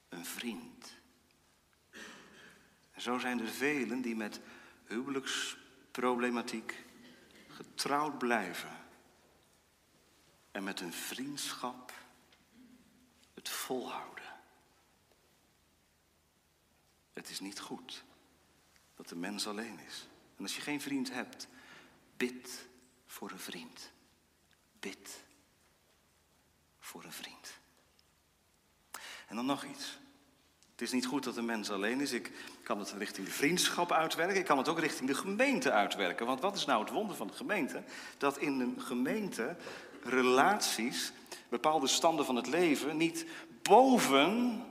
[0.09, 0.99] Een vriend.
[2.91, 4.41] En zo zijn er velen die met
[4.87, 6.85] huwelijksproblematiek
[7.49, 8.79] getrouwd blijven.
[10.51, 11.93] En met een vriendschap
[13.35, 14.25] het volhouden.
[17.13, 18.05] Het is niet goed
[18.95, 20.09] dat de mens alleen is.
[20.37, 21.49] En als je geen vriend hebt,
[22.21, 22.69] bid
[23.07, 23.91] voor een vriend.
[24.81, 25.25] Bid
[26.79, 27.53] voor een vriend.
[29.29, 29.99] En dan nog iets.
[30.71, 32.13] Het is niet goed dat een mens alleen is.
[32.13, 34.37] Ik kan het richting de vriendschap uitwerken.
[34.37, 36.27] Ik kan het ook richting de gemeente uitwerken.
[36.27, 37.83] Want wat is nou het wonder van de gemeente?
[38.19, 39.57] Dat in een gemeente
[40.03, 41.13] relaties,
[41.49, 43.27] bepaalde standen van het leven, niet
[43.63, 44.63] boven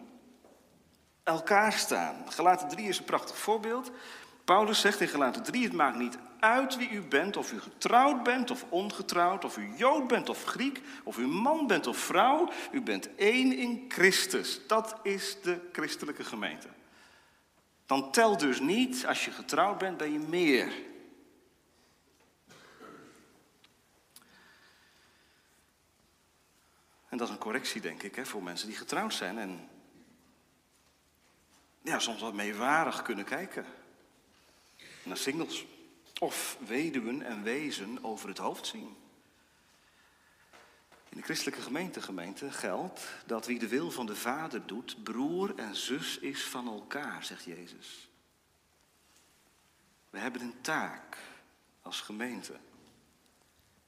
[1.24, 2.32] elkaar staan.
[2.32, 3.92] Gelaten 3 is een prachtig voorbeeld.
[4.44, 8.24] Paulus zegt in Gelaten 3, het maakt niet uit wie u bent, of u getrouwd
[8.24, 12.52] bent of ongetrouwd, of u Jood bent of Griek, of u man bent of vrouw,
[12.72, 14.60] u bent één in Christus.
[14.68, 16.68] Dat is de christelijke gemeente.
[17.86, 20.72] Dan telt dus niet, als je getrouwd bent, ben je meer.
[27.10, 29.70] En dat is een correctie, denk ik, hè, voor mensen die getrouwd zijn en
[31.82, 33.66] ja, soms wat meewarig kunnen kijken
[35.04, 35.66] naar singles.
[36.20, 38.98] Of weduwen en wezen over het hoofd zien.
[41.10, 45.76] In de christelijke gemeentegemeente geldt dat wie de wil van de Vader doet, broer en
[45.76, 48.10] zus is van elkaar, zegt Jezus.
[50.10, 51.18] We hebben een taak
[51.82, 52.54] als gemeente.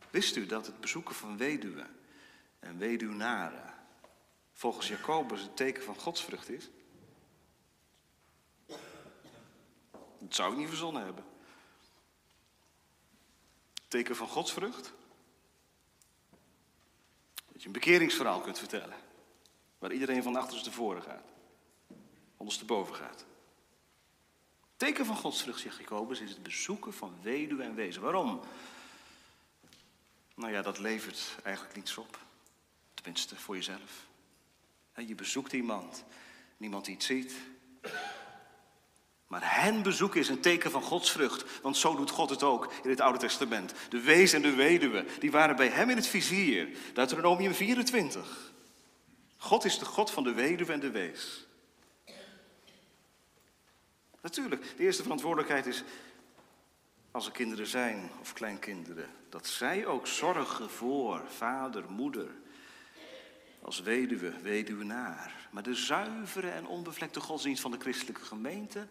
[0.10, 1.96] Wist u dat het bezoeken van weduwen
[2.60, 3.74] en weduwnaren
[4.54, 6.70] volgens Jacobus het teken van godsvrucht is?
[10.20, 11.31] Dat zou ik niet verzonnen hebben.
[13.91, 14.91] Teken van godsvrucht.
[17.51, 18.97] Dat je een bekeringsverhaal kunt vertellen.
[19.80, 21.25] Waar iedereen van achterstevoren gaat.
[22.38, 23.25] Ondersteboven gaat.
[24.77, 28.01] Teken van godsvrucht, zegt Jacobus, is het bezoeken van weduwe en wezen.
[28.01, 28.41] Waarom?
[30.36, 32.19] Nou ja, dat levert eigenlijk niets op.
[32.93, 34.08] Tenminste, voor jezelf.
[34.95, 36.04] Je bezoekt iemand,
[36.58, 37.34] niemand die het ziet.
[39.32, 41.62] Maar hen bezoeken is een teken van Gods vrucht.
[41.62, 43.74] Want zo doet God het ook in het Oude Testament.
[43.89, 46.70] De wees en de weduwe, die waren bij hem in het vizier.
[46.94, 48.52] Deuteronomium 24.
[49.38, 51.48] God is de God van de weduwe en de wees.
[54.22, 55.84] Natuurlijk, de eerste verantwoordelijkheid is,
[57.12, 62.30] als er kinderen zijn of kleinkinderen, dat zij ook zorgen voor vader, moeder,
[63.62, 65.50] als weduwe, weduwenaar.
[65.52, 68.88] Maar de zuivere en onbevlekte godsdienst van de christelijke gemeente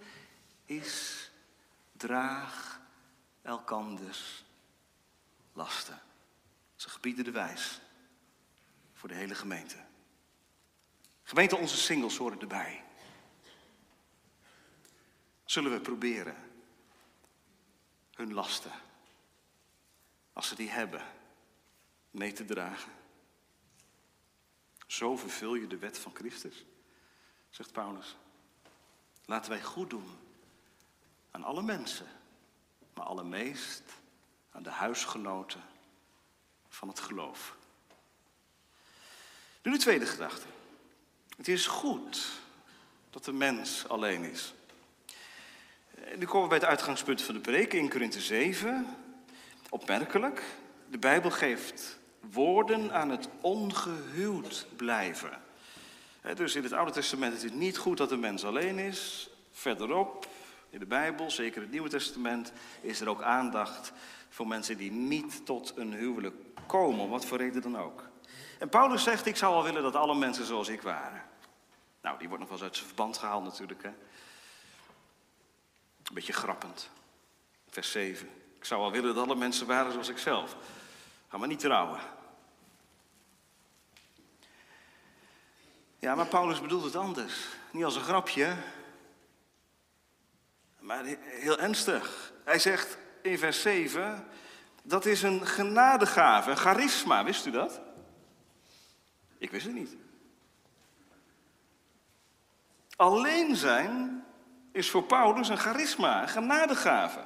[0.70, 1.30] is
[1.92, 2.80] draag
[3.42, 4.44] elkanders
[5.52, 6.02] lasten.
[6.74, 7.80] Ze gebieden de wijs
[8.92, 9.84] voor de hele gemeente.
[11.22, 12.84] Gemeente, onze singles horen erbij.
[15.44, 16.36] Zullen we proberen
[18.14, 18.72] hun lasten,
[20.32, 21.04] als ze die hebben,
[22.10, 22.92] mee te dragen?
[24.86, 26.64] Zo vervul je de wet van Christus,
[27.48, 28.16] zegt Paulus.
[29.24, 30.28] Laten wij goed doen
[31.30, 32.06] aan alle mensen,
[32.94, 33.82] maar allermeest
[34.50, 35.60] aan de huisgenoten
[36.68, 37.56] van het geloof.
[39.62, 40.46] Nu de tweede gedachte.
[41.36, 42.40] Het is goed
[43.10, 44.54] dat de mens alleen is.
[46.16, 48.96] Nu komen we bij het uitgangspunt van de preek in Korinthe 7.
[49.68, 50.42] Opmerkelijk,
[50.90, 55.42] de Bijbel geeft woorden aan het ongehuwd blijven.
[56.34, 59.30] Dus in het Oude Testament is het niet goed dat de mens alleen is.
[59.52, 60.28] Verderop
[60.70, 63.92] in de Bijbel, zeker het Nieuwe Testament, is er ook aandacht
[64.28, 66.34] voor mensen die niet tot een huwelijk
[66.66, 68.08] komen, wat voor reden dan ook.
[68.58, 71.22] En Paulus zegt, ik zou wel willen dat alle mensen zoals ik waren.
[72.02, 73.82] Nou, die wordt nog wel eens uit zijn verband gehaald natuurlijk.
[73.82, 73.88] Hè?
[73.88, 76.90] Een beetje grappend.
[77.68, 78.28] Vers 7.
[78.56, 80.56] Ik zou wel willen dat alle mensen waren zoals ik zelf.
[81.28, 82.00] Ga maar niet trouwen.
[85.98, 87.46] Ja, maar Paulus bedoelt het anders.
[87.70, 88.56] Niet als een grapje,
[90.80, 92.32] maar heel ernstig.
[92.44, 94.26] Hij zegt in vers 7,
[94.82, 97.80] dat is een genadegave, een charisma, wist u dat?
[99.38, 99.96] Ik wist het niet.
[102.96, 104.24] Alleen zijn
[104.72, 107.24] is voor Paulus een charisma, een genadegave.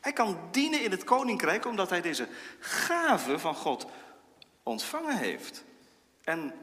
[0.00, 3.86] Hij kan dienen in het koninkrijk omdat hij deze gave van God
[4.62, 5.64] ontvangen heeft.
[6.24, 6.54] En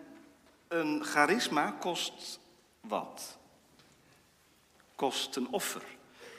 [0.67, 2.39] een charisma kost
[2.81, 3.37] wat?
[5.01, 5.81] Kost een offer,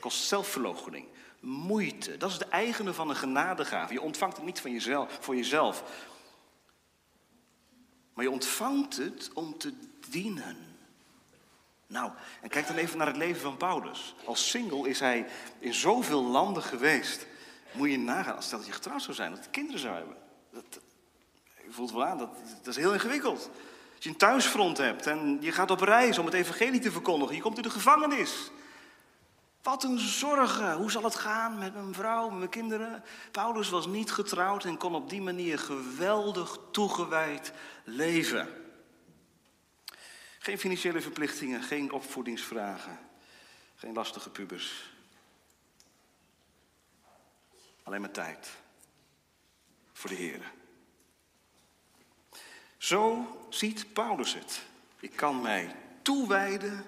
[0.00, 1.06] kost zelfverloochening.
[1.40, 2.16] moeite.
[2.16, 3.92] Dat is de eigene van een genadegave.
[3.92, 5.82] Je ontvangt het niet van jezelf, voor jezelf.
[8.14, 9.74] Maar je ontvangt het om te
[10.08, 10.56] dienen.
[11.86, 14.14] Nou, en kijk dan even naar het leven van Paulus.
[14.24, 15.26] Als single is hij
[15.58, 17.26] in zoveel landen geweest.
[17.72, 20.16] Moet je nagaan, stel dat je getrouwd zou zijn, dat je kinderen zou hebben.
[20.50, 20.80] Dat,
[21.64, 23.50] je voelt wel aan, dat, dat is heel ingewikkeld.
[24.02, 27.34] Als je een thuisfront hebt en je gaat op reis om het evangelie te verkondigen.
[27.34, 28.50] Je komt in de gevangenis.
[29.62, 30.76] Wat een zorgen.
[30.76, 33.04] Hoe zal het gaan met mijn vrouw, met mijn kinderen?
[33.30, 37.52] Paulus was niet getrouwd en kon op die manier geweldig toegewijd
[37.84, 38.48] leven.
[40.38, 42.98] Geen financiële verplichtingen, geen opvoedingsvragen,
[43.74, 44.92] geen lastige pubers.
[47.82, 48.50] Alleen maar tijd
[49.92, 50.52] voor de Heer.
[52.82, 54.62] Zo ziet Paulus het.
[55.00, 56.84] Ik kan mij toewijden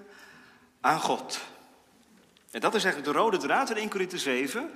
[0.81, 1.41] aan God.
[2.51, 4.71] En dat is eigenlijk de rode draad in 1 Corinthië 7.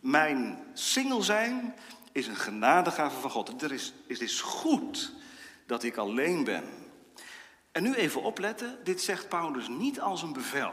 [0.00, 1.74] Mijn single zijn
[2.12, 3.48] is een genadegave van God.
[3.48, 5.12] Het is, het is goed
[5.66, 6.64] dat ik alleen ben.
[7.70, 10.72] En nu even opletten, dit zegt Paulus niet als een bevel.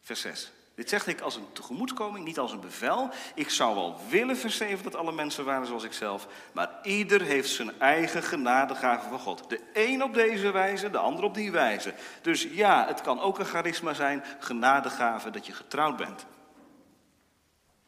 [0.00, 0.52] Vers 6.
[0.76, 3.10] Dit zeg ik als een tegemoetkoming, niet als een bevel.
[3.34, 6.26] Ik zou wel willen, 7, dat alle mensen waren zoals ik zelf.
[6.52, 9.50] Maar ieder heeft zijn eigen genadegave van God.
[9.50, 11.94] De een op deze wijze, de ander op die wijze.
[12.22, 16.26] Dus ja, het kan ook een charisma zijn, genadegave, dat je getrouwd bent.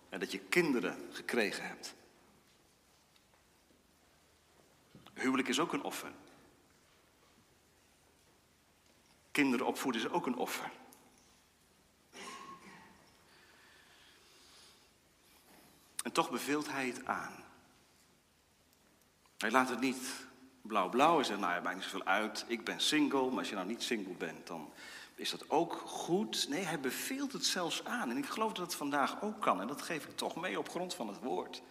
[0.09, 1.94] En dat je kinderen gekregen hebt.
[5.14, 6.11] Huwelijk is ook een offer.
[9.31, 10.70] Kinderen opvoeden is ook een offer.
[16.08, 17.32] En toch beveelt hij het aan.
[19.38, 20.26] Hij laat het niet
[20.62, 21.14] blauw-blauw.
[21.14, 22.44] Hij zegt, nou ja, maakt niet zoveel uit.
[22.46, 24.72] Ik ben single, maar als je nou niet single bent, dan
[25.14, 26.48] is dat ook goed.
[26.48, 28.10] Nee, hij beveelt het zelfs aan.
[28.10, 29.60] En ik geloof dat het vandaag ook kan.
[29.60, 31.62] En dat geef ik toch mee op grond van het woord.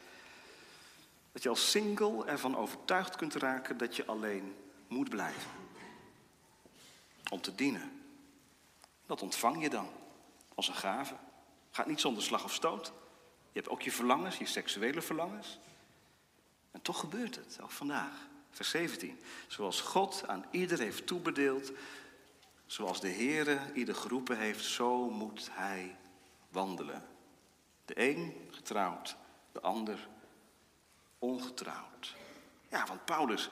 [1.32, 4.56] Dat je als single ervan overtuigd kunt raken dat je alleen
[4.88, 5.52] moet blijven.
[7.32, 8.02] Om te dienen.
[9.06, 9.90] Dat ontvang je dan
[10.56, 11.16] als een gave.
[11.72, 12.94] Gaat niet zonder slag of stoot.
[13.58, 15.60] Je hebt ook je verlangens, je seksuele verlangens.
[16.72, 18.28] En toch gebeurt het, ook vandaag.
[18.50, 19.20] Vers 17.
[19.48, 21.72] Zoals God aan ieder heeft toebedeeld,
[22.66, 25.96] zoals de Heere ieder geroepen heeft, zo moet hij
[26.50, 27.06] wandelen.
[27.86, 29.16] De een getrouwd,
[29.52, 30.08] de ander
[31.20, 32.16] ongetrouwd.
[32.70, 33.50] Ja, want Paulus,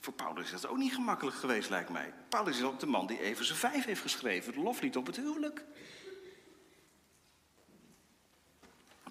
[0.00, 2.12] voor Paulus is dat ook niet gemakkelijk geweest, lijkt mij.
[2.28, 5.16] Paulus is ook de man die even zijn vijf heeft geschreven, het loflied op het
[5.16, 5.64] huwelijk.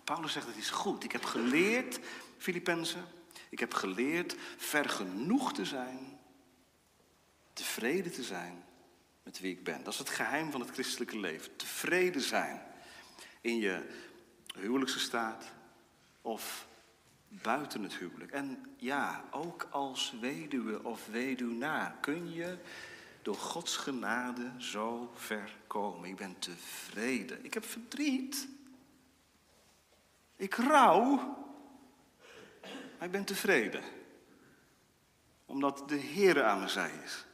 [0.05, 1.03] Paulus zegt het is goed.
[1.03, 1.99] Ik heb geleerd,
[2.37, 3.05] Filippenzen,
[3.49, 6.19] ik heb geleerd vergenoeg te zijn,
[7.53, 8.63] tevreden te zijn
[9.23, 9.83] met wie ik ben.
[9.83, 11.55] Dat is het geheim van het christelijke leven.
[11.55, 12.61] Tevreden zijn
[13.41, 13.89] in je
[14.55, 15.51] huwelijkse staat
[16.21, 16.67] of
[17.27, 18.31] buiten het huwelijk.
[18.31, 22.57] En ja, ook als weduwe of weduwnaar kun je
[23.21, 26.09] door Gods genade zo ver komen.
[26.09, 27.45] Ik ben tevreden.
[27.45, 28.47] Ik heb verdriet.
[30.35, 31.15] Ik rouw,
[32.61, 33.83] maar ik ben tevreden.
[35.45, 37.25] Omdat de Heer aan mijn zij is.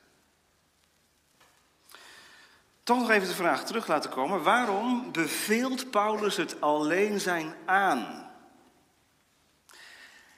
[2.84, 4.44] Toch nog even de vraag terug laten komen.
[4.44, 8.32] Waarom beveelt Paulus het alleen zijn aan?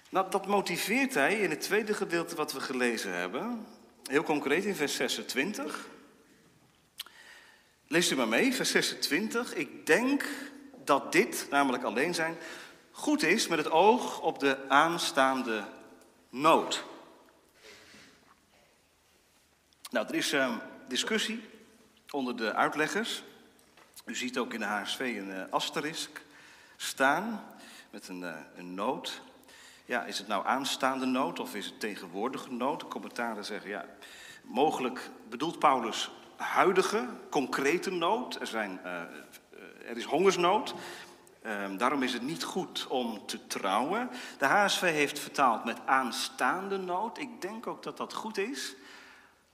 [0.09, 3.65] Nou, dat motiveert hij in het tweede gedeelte wat we gelezen hebben.
[4.03, 5.87] Heel concreet in vers 26.
[7.87, 9.53] Lees u maar mee, vers 26.
[9.53, 10.25] Ik denk
[10.85, 12.37] dat dit, namelijk alleen zijn,
[12.91, 15.63] goed is met het oog op de aanstaande
[16.29, 16.83] nood.
[19.89, 21.49] Nou, er is um, discussie
[22.09, 23.23] onder de uitleggers.
[24.05, 26.21] U ziet ook in de HSV een uh, asterisk
[26.77, 27.45] staan
[27.89, 29.21] met een, uh, een nood.
[29.85, 32.79] Ja, is het nou aanstaande nood of is het tegenwoordige nood?
[32.79, 33.85] De commentaren zeggen, ja,
[34.43, 36.09] mogelijk bedoelt Paulus
[36.43, 38.41] huidige, concrete nood.
[38.41, 39.01] Er, zijn, uh,
[39.83, 40.73] er is hongersnood.
[41.45, 44.09] Um, daarom is het niet goed om te trouwen.
[44.37, 47.17] De HSV heeft vertaald met aanstaande nood.
[47.17, 48.75] Ik denk ook dat dat goed is,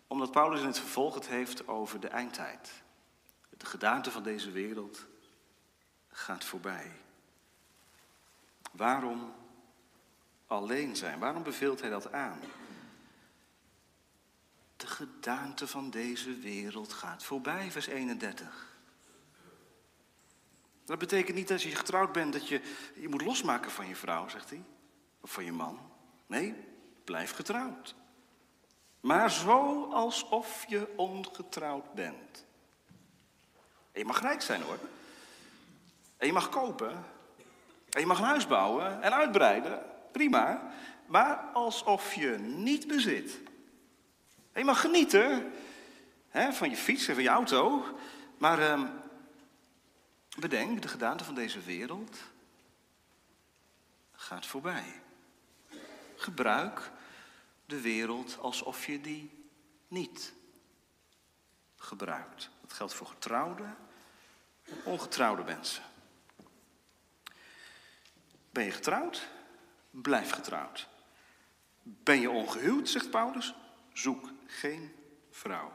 [0.08, 2.72] omdat Paulus in het vervolg het heeft over de eindtijd.
[3.58, 5.06] De gedaante van deze wereld
[6.12, 6.92] gaat voorbij.
[8.72, 9.34] Waarom
[10.48, 11.20] alleen zijn?
[11.20, 12.40] Waarom beveelt hij dat aan?
[14.78, 18.69] De gedaante van deze wereld gaat voorbij, vers 31.
[20.90, 22.62] Dat betekent niet als je getrouwd bent dat je
[22.96, 24.62] je moet losmaken van je vrouw, zegt hij.
[25.22, 25.80] Of van je man.
[26.28, 26.56] Nee,
[27.04, 27.96] blijf getrouwd.
[29.00, 32.46] Maar zo alsof je ongetrouwd bent.
[33.92, 34.80] En je mag rijk zijn hoor.
[36.18, 37.06] En je mag kopen.
[37.90, 39.86] En je mag een huis bouwen en uitbreiden.
[40.12, 40.72] Prima.
[41.06, 43.40] Maar alsof je niet bezit.
[44.52, 45.52] En je mag genieten
[46.30, 47.86] hè, van je fiets en van je auto.
[48.38, 48.86] Maar ehm,
[50.40, 52.18] bedenk, de gedaante van deze wereld
[54.12, 55.02] gaat voorbij.
[56.16, 56.92] Gebruik
[57.66, 59.48] de wereld alsof je die
[59.88, 60.34] niet
[61.76, 62.50] gebruikt.
[62.62, 63.64] Dat geldt voor getrouwde
[64.64, 65.84] en ongetrouwde mensen.
[68.52, 69.28] Ben je getrouwd?
[69.92, 70.88] Blijf getrouwd.
[71.84, 73.54] Ben je ongehuwd, zegt Paulus?
[73.94, 74.96] Zoek geen
[75.32, 75.74] vrouw.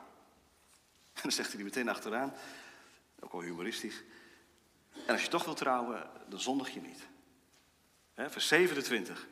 [1.12, 2.35] En dan zegt hij meteen achteraan,
[3.21, 4.03] ook al humoristisch.
[5.07, 7.07] En als je toch wilt trouwen, dan zondig je niet.
[8.15, 9.27] vers 27.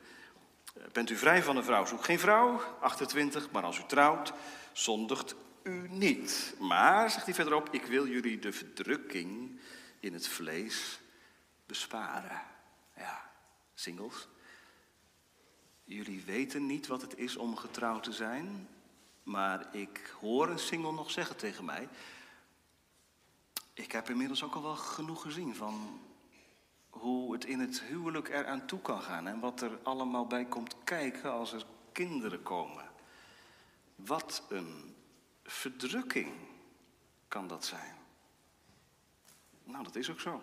[0.93, 1.85] Bent u vrij van een vrouw?
[1.85, 2.61] Zoek geen vrouw.
[2.81, 3.51] 28.
[3.51, 4.33] Maar als u trouwt,
[4.73, 6.55] zondigt u niet.
[6.59, 9.61] Maar, zegt hij verderop, ik wil jullie de verdrukking
[10.01, 11.01] in het vlees
[11.67, 12.43] besparen.
[12.97, 13.31] Ja,
[13.75, 14.29] singles.
[15.85, 18.69] Jullie weten niet wat het is om getrouwd te zijn,
[19.23, 21.89] maar ik hoor een single nog zeggen tegen mij.
[23.75, 26.01] Ik heb inmiddels ook al wel genoeg gezien van
[26.91, 30.77] hoe het in het huwelijk eraan toe kan gaan en wat er allemaal bij komt
[30.85, 32.85] kijken als er kinderen komen.
[33.97, 34.95] Wat een
[35.45, 36.33] verdrukking
[37.29, 37.97] kan dat zijn.
[39.65, 40.43] Nou, dat is ook zo.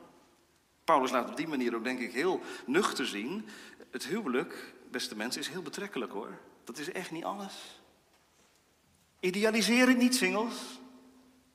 [0.84, 3.48] Paulus laat op die manier ook, denk ik, heel nuchter zien.
[3.92, 6.40] Het huwelijk, beste mensen, is heel betrekkelijk hoor.
[6.64, 7.82] Dat is echt niet alles.
[9.20, 10.80] Idealiseer het niet, singles.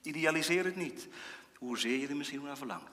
[0.03, 1.09] Idealiseer het niet.
[1.59, 2.91] Hoezeer je er misschien naar verlangt.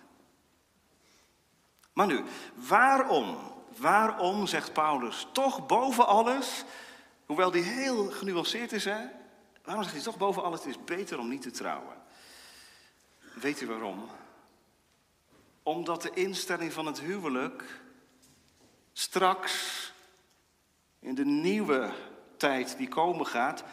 [1.93, 3.37] Maar nu, waarom,
[3.77, 6.63] waarom zegt Paulus toch boven alles,
[7.25, 8.99] hoewel die heel genuanceerd is, hè?
[9.63, 12.01] Waarom zegt hij toch boven alles, het is beter om niet te trouwen?
[13.33, 14.09] Weet u waarom?
[15.63, 17.81] Omdat de instelling van het huwelijk
[18.93, 19.93] straks
[20.99, 21.93] in de nieuwe
[22.37, 23.63] tijd die komen gaat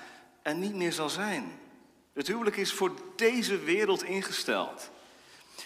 [0.43, 1.61] er niet meer zal zijn.
[2.19, 4.91] Het huwelijk is voor deze wereld ingesteld.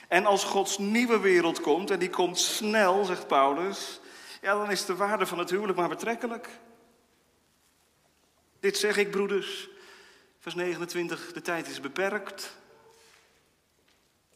[0.08, 4.00] En als Gods nieuwe wereld komt, en die komt snel, zegt Paulus,
[4.40, 6.48] ja, dan is de waarde van het huwelijk maar betrekkelijk.
[8.60, 9.68] Dit zeg ik, broeders.
[10.38, 12.56] Vers 29, de tijd is beperkt.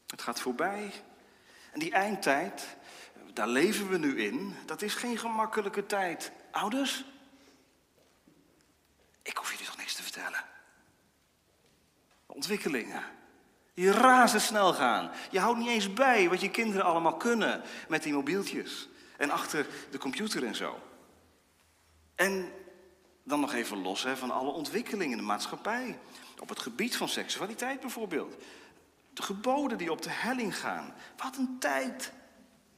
[0.07, 0.93] Het gaat voorbij.
[1.73, 2.77] En die eindtijd,
[3.33, 6.33] daar leven we nu in, dat is geen gemakkelijke tijd.
[6.51, 7.05] Ouders,
[9.23, 10.55] ik hoef jullie toch niks te vertellen.
[12.37, 13.03] Ontwikkelingen.
[13.74, 15.11] Die razendsnel gaan.
[15.30, 18.89] Je houdt niet eens bij wat je kinderen allemaal kunnen met die mobieltjes.
[19.16, 20.80] En achter de computer en zo.
[22.14, 22.53] En
[23.22, 25.99] dan nog even los hè, van alle ontwikkelingen in de maatschappij.
[26.39, 28.34] Op het gebied van seksualiteit bijvoorbeeld.
[29.12, 30.95] De geboden die op de helling gaan.
[31.16, 32.12] Wat een tijd.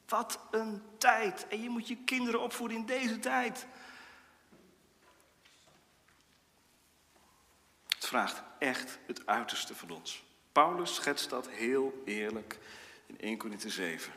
[0.09, 1.47] Wat een tijd.
[1.49, 3.67] En je moet je kinderen opvoeden in deze tijd.
[7.99, 10.25] Het vraagt echt het uiterste van ons.
[10.53, 12.59] Paulus schetst dat heel eerlijk
[13.07, 14.13] in 1 Corinthië 7.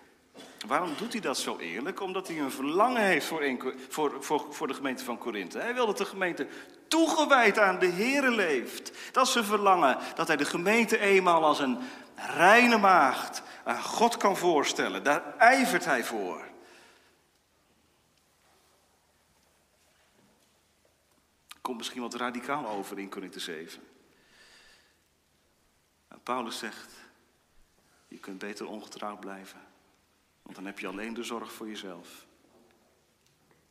[0.67, 2.01] Waarom doet hij dat zo eerlijk?
[2.01, 3.43] Omdat hij een verlangen heeft voor,
[3.89, 5.59] voor, voor, voor de gemeente van Korinthe.
[5.59, 6.47] Hij wil dat de gemeente
[6.87, 8.91] toegewijd aan de Here leeft.
[9.11, 11.77] Dat is verlangen, dat hij de gemeente eenmaal als een
[12.15, 15.03] reine maagd aan God kan voorstellen.
[15.03, 16.50] Daar ijvert hij voor.
[21.61, 23.81] Komt misschien wat radicaal over in Korinthe 7.
[26.23, 26.93] Paulus zegt,
[28.07, 29.61] je kunt beter ongetrouwd blijven.
[30.41, 32.25] Want dan heb je alleen de zorg voor jezelf.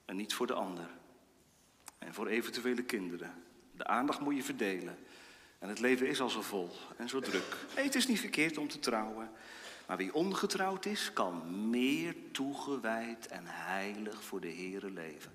[0.05, 0.89] En niet voor de ander.
[1.99, 3.45] En voor eventuele kinderen.
[3.73, 4.99] De aandacht moet je verdelen.
[5.59, 7.57] En het leven is al zo vol en zo druk.
[7.75, 9.31] het is niet verkeerd om te trouwen.
[9.87, 15.33] Maar wie ongetrouwd is, kan meer toegewijd en heilig voor de Here leven.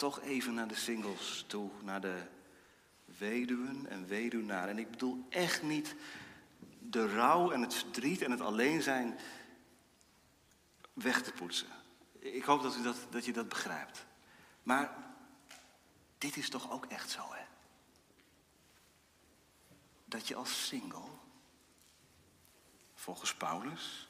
[0.00, 2.22] Toch even naar de singles toe, naar de
[3.04, 4.68] weduwen en weduwnaren.
[4.68, 5.94] En ik bedoel echt niet
[6.78, 9.18] de rouw en het verdriet en het alleen zijn
[10.92, 11.68] weg te poetsen.
[12.18, 14.06] Ik hoop dat, u dat, dat je dat begrijpt.
[14.62, 14.96] Maar
[16.18, 17.44] dit is toch ook echt zo, hè?
[20.04, 21.08] Dat je als single,
[22.94, 24.08] volgens Paulus,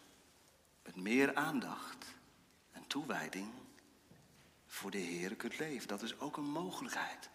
[0.82, 2.06] met meer aandacht
[2.72, 3.59] en toewijding
[4.70, 5.88] voor de Heer kunt leven.
[5.88, 7.30] Dat is ook een mogelijkheid.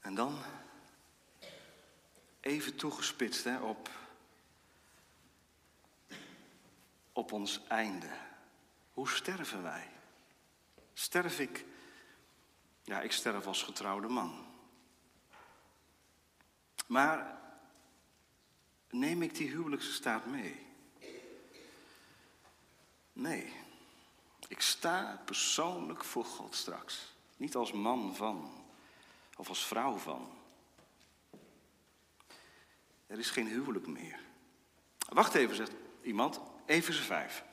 [0.00, 0.38] En dan
[2.40, 3.90] even toegespitst hè, op,
[7.12, 8.10] op ons einde.
[8.92, 9.90] Hoe sterven wij?
[10.92, 11.64] Sterf ik?
[12.82, 14.46] Ja, ik sterf als getrouwde man.
[16.86, 17.40] Maar
[18.90, 20.71] neem ik die huwelijkse staat mee?
[23.12, 23.52] Nee,
[24.48, 27.14] ik sta persoonlijk voor God straks.
[27.36, 28.50] Niet als man van
[29.36, 30.28] of als vrouw van.
[33.06, 34.20] Er is geen huwelijk meer.
[35.08, 37.44] Wacht even, zegt iemand, Efeze 5.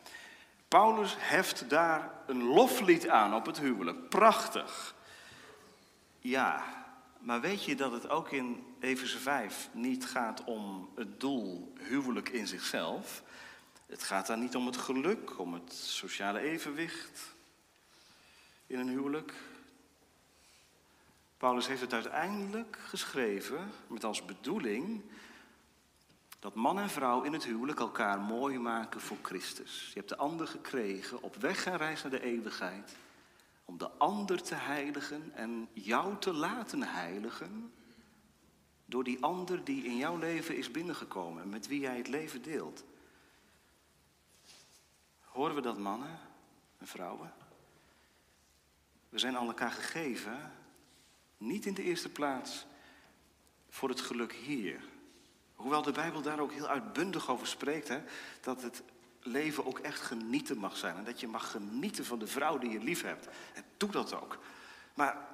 [0.67, 4.09] Paulus heft daar een loflied aan op het huwelijk.
[4.09, 4.95] Prachtig.
[6.19, 6.63] Ja,
[7.19, 12.29] maar weet je dat het ook in Efeze 5 niet gaat om het doel huwelijk
[12.29, 13.23] in zichzelf?
[13.89, 17.35] Het gaat daar niet om het geluk, om het sociale evenwicht
[18.67, 19.33] in een huwelijk.
[21.37, 25.03] Paulus heeft het uiteindelijk geschreven met als bedoeling
[26.39, 29.87] dat man en vrouw in het huwelijk elkaar mooi maken voor Christus.
[29.87, 32.95] Je hebt de ander gekregen op weg en reis naar de eeuwigheid.
[33.65, 37.73] Om de ander te heiligen en jou te laten heiligen.
[38.85, 42.41] Door die ander die in jouw leven is binnengekomen en met wie jij het leven
[42.41, 42.83] deelt.
[45.29, 46.19] Horen we dat mannen
[46.77, 47.33] en vrouwen?
[49.09, 50.51] We zijn aan elkaar gegeven,
[51.37, 52.65] niet in de eerste plaats
[53.69, 54.81] voor het geluk hier
[55.59, 58.01] Hoewel de Bijbel daar ook heel uitbundig over spreekt, hè,
[58.41, 58.83] dat het
[59.19, 60.95] leven ook echt genieten mag zijn.
[60.95, 63.27] En dat je mag genieten van de vrouw die je lief hebt.
[63.53, 64.39] En doe dat ook.
[64.93, 65.27] Maar,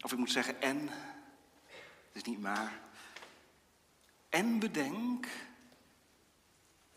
[0.00, 2.80] of ik moet zeggen en, het is niet maar.
[4.28, 5.26] En bedenk,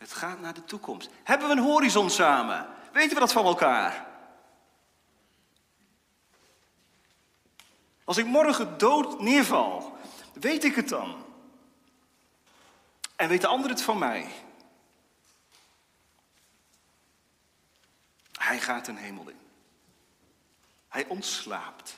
[0.00, 1.10] het gaat naar de toekomst.
[1.22, 2.66] Hebben we een horizon samen?
[2.92, 4.06] Weten we dat van elkaar?
[8.04, 9.98] Als ik morgen dood neerval,
[10.32, 11.24] weet ik het dan?
[13.16, 14.32] En weet de ander het van mij?
[18.32, 19.40] Hij gaat een hemel in.
[20.88, 21.96] Hij ontslaapt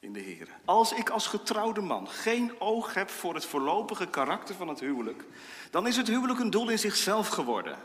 [0.00, 0.48] in de Heer.
[0.64, 5.24] Als ik als getrouwde man geen oog heb voor het voorlopige karakter van het huwelijk,
[5.70, 7.76] dan is het huwelijk een doel in zichzelf geworden.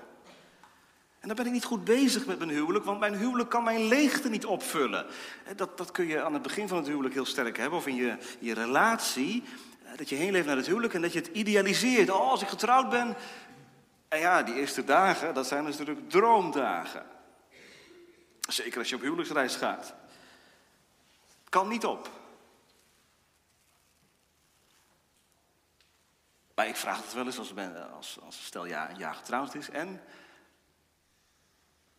[1.19, 3.87] En dan ben ik niet goed bezig met mijn huwelijk, want mijn huwelijk kan mijn
[3.87, 5.05] leegte niet opvullen.
[5.55, 7.95] Dat, dat kun je aan het begin van het huwelijk heel sterk hebben, of in
[7.95, 9.43] je, je relatie.
[9.95, 12.09] Dat je heen leeft naar het huwelijk en dat je het idealiseert.
[12.09, 13.15] Oh, als ik getrouwd ben.
[14.07, 17.05] En ja, die eerste dagen, dat zijn natuurlijk droomdagen.
[18.39, 19.93] Zeker als je op huwelijksreis gaat.
[21.53, 22.09] Kan niet op.
[26.55, 27.53] Maar ik vraag het wel eens als,
[27.93, 29.69] als, als stel ja, een jaar getrouwd is.
[29.69, 30.03] En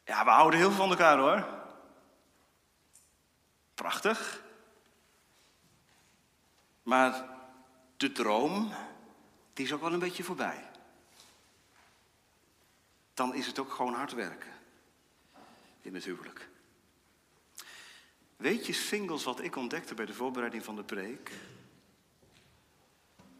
[0.04, 1.46] ja, we houden heel veel van elkaar hoor.
[3.74, 4.42] Prachtig.
[6.82, 7.28] Maar
[7.96, 8.72] de droom,
[9.52, 10.70] die is ook wel een beetje voorbij.
[13.14, 14.52] Dan is het ook gewoon hard werken
[15.80, 16.52] in het huwelijk.
[18.36, 21.32] Weet je, singles, wat ik ontdekte bij de voorbereiding van de preek?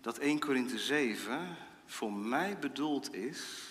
[0.01, 3.69] Dat 1 Korinthe 7 voor mij bedoeld is,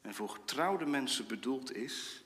[0.00, 2.22] en voor getrouwde mensen bedoeld is,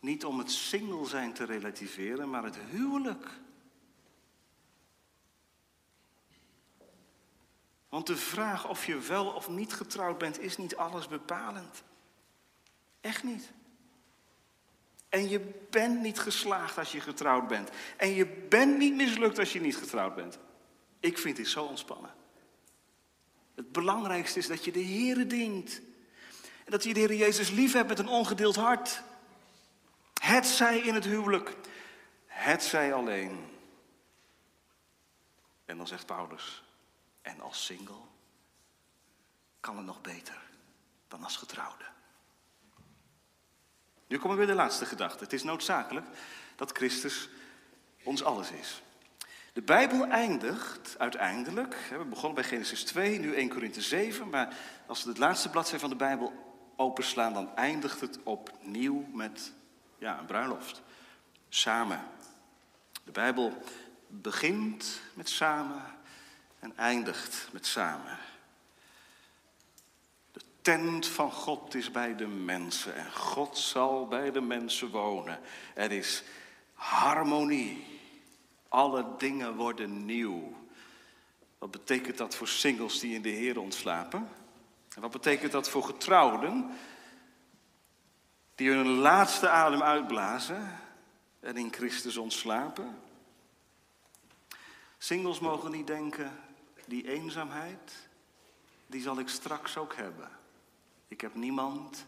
[0.00, 3.42] niet om het single zijn te relativeren, maar het huwelijk
[7.94, 11.82] Want de vraag of je wel of niet getrouwd bent, is niet alles bepalend.
[13.00, 13.52] Echt niet.
[15.14, 15.40] En je
[15.70, 17.70] bent niet geslaagd als je getrouwd bent.
[17.96, 20.38] En je bent niet mislukt als je niet getrouwd bent.
[21.00, 22.14] Ik vind dit zo ontspannen.
[23.54, 25.80] Het belangrijkste is dat je de Heer dient.
[26.64, 29.02] En dat je de Heer Jezus lief hebt met een ongedeeld hart.
[30.20, 31.56] Het zij in het huwelijk.
[32.26, 33.46] Het zij alleen.
[35.64, 36.62] En dan zegt Paulus,
[37.22, 38.02] en als single
[39.60, 40.42] kan het nog beter
[41.08, 41.93] dan als getrouwde.
[44.06, 45.24] Nu komen we bij de laatste gedachte.
[45.24, 46.06] Het is noodzakelijk
[46.56, 47.28] dat Christus
[48.02, 48.82] ons alles is.
[49.52, 55.02] De Bijbel eindigt uiteindelijk, we begonnen bij Genesis 2, nu 1 Korinthe 7, maar als
[55.02, 56.32] we het laatste bladzijde van de Bijbel
[56.76, 59.52] openslaan, dan eindigt het opnieuw met
[59.98, 60.82] ja, een bruiloft.
[61.48, 62.00] Samen.
[63.04, 63.62] De Bijbel
[64.06, 65.82] begint met samen
[66.58, 68.18] en eindigt met samen.
[70.64, 75.40] Tent van God is bij de mensen en God zal bij de mensen wonen.
[75.74, 76.22] Er is
[76.72, 78.00] harmonie.
[78.68, 80.56] Alle dingen worden nieuw.
[81.58, 84.28] Wat betekent dat voor singles die in de Heer ontslapen?
[84.94, 86.70] En wat betekent dat voor getrouwden
[88.54, 90.78] die hun laatste adem uitblazen
[91.40, 92.98] en in Christus ontslapen?
[94.98, 96.38] Singles mogen niet denken,
[96.86, 98.08] die eenzaamheid,
[98.86, 100.42] die zal ik straks ook hebben.
[101.08, 102.06] Ik heb niemand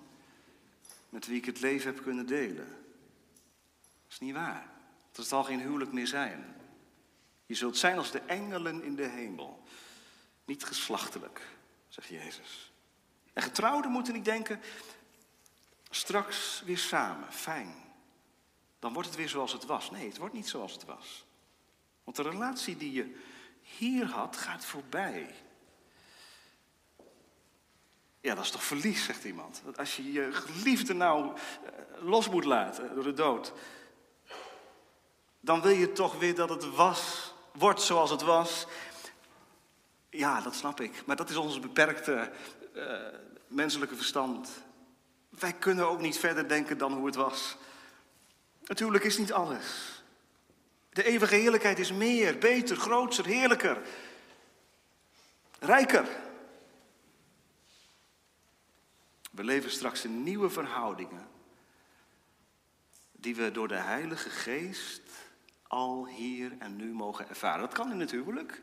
[1.09, 2.68] met wie ik het leven heb kunnen delen.
[2.68, 4.70] Dat is niet waar.
[5.12, 6.57] Dat zal geen huwelijk meer zijn.
[7.47, 9.62] Je zult zijn als de engelen in de hemel.
[10.44, 11.40] niet geslachtelijk,
[11.88, 12.72] zegt Jezus.
[13.32, 14.61] En getrouwden moeten niet denken,
[15.90, 17.74] straks weer samen, fijn.
[18.78, 19.90] Dan wordt het weer zoals het was.
[19.90, 21.24] Nee, het wordt niet zoals het was.
[22.05, 23.20] Want de relatie die je
[23.61, 25.34] hier had, gaat voorbij.
[28.27, 29.62] Ja, dat is toch verlies, zegt iemand.
[29.77, 33.53] Als je je geliefde nou eh, los moet laten door de dood,
[35.41, 38.66] dan wil je toch weer dat het was, wordt zoals het was.
[40.11, 41.03] Ja, dat snap ik.
[41.07, 42.31] Maar dat is ons beperkte
[42.74, 42.93] uh,
[43.47, 44.49] menselijke verstand.
[45.29, 47.57] Wij kunnen ook niet verder denken dan hoe het was.
[48.64, 50.03] Natuurlijk is niet alles.
[50.91, 53.83] De eeuwige heerlijkheid is meer, beter, groter, heerlijker,
[55.59, 56.24] rijker.
[59.37, 61.28] We leven straks in nieuwe verhoudingen
[63.12, 65.03] die we door de Heilige Geest
[65.62, 67.61] al hier en nu mogen ervaren.
[67.61, 68.62] Dat kan in het huwelijk.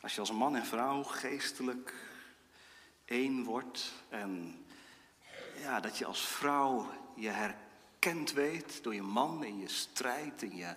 [0.00, 1.94] Als je als man en vrouw geestelijk
[3.04, 4.64] één wordt en
[5.60, 10.56] ja, dat je als vrouw je herkend weet door je man in je strijd, in
[10.56, 10.74] je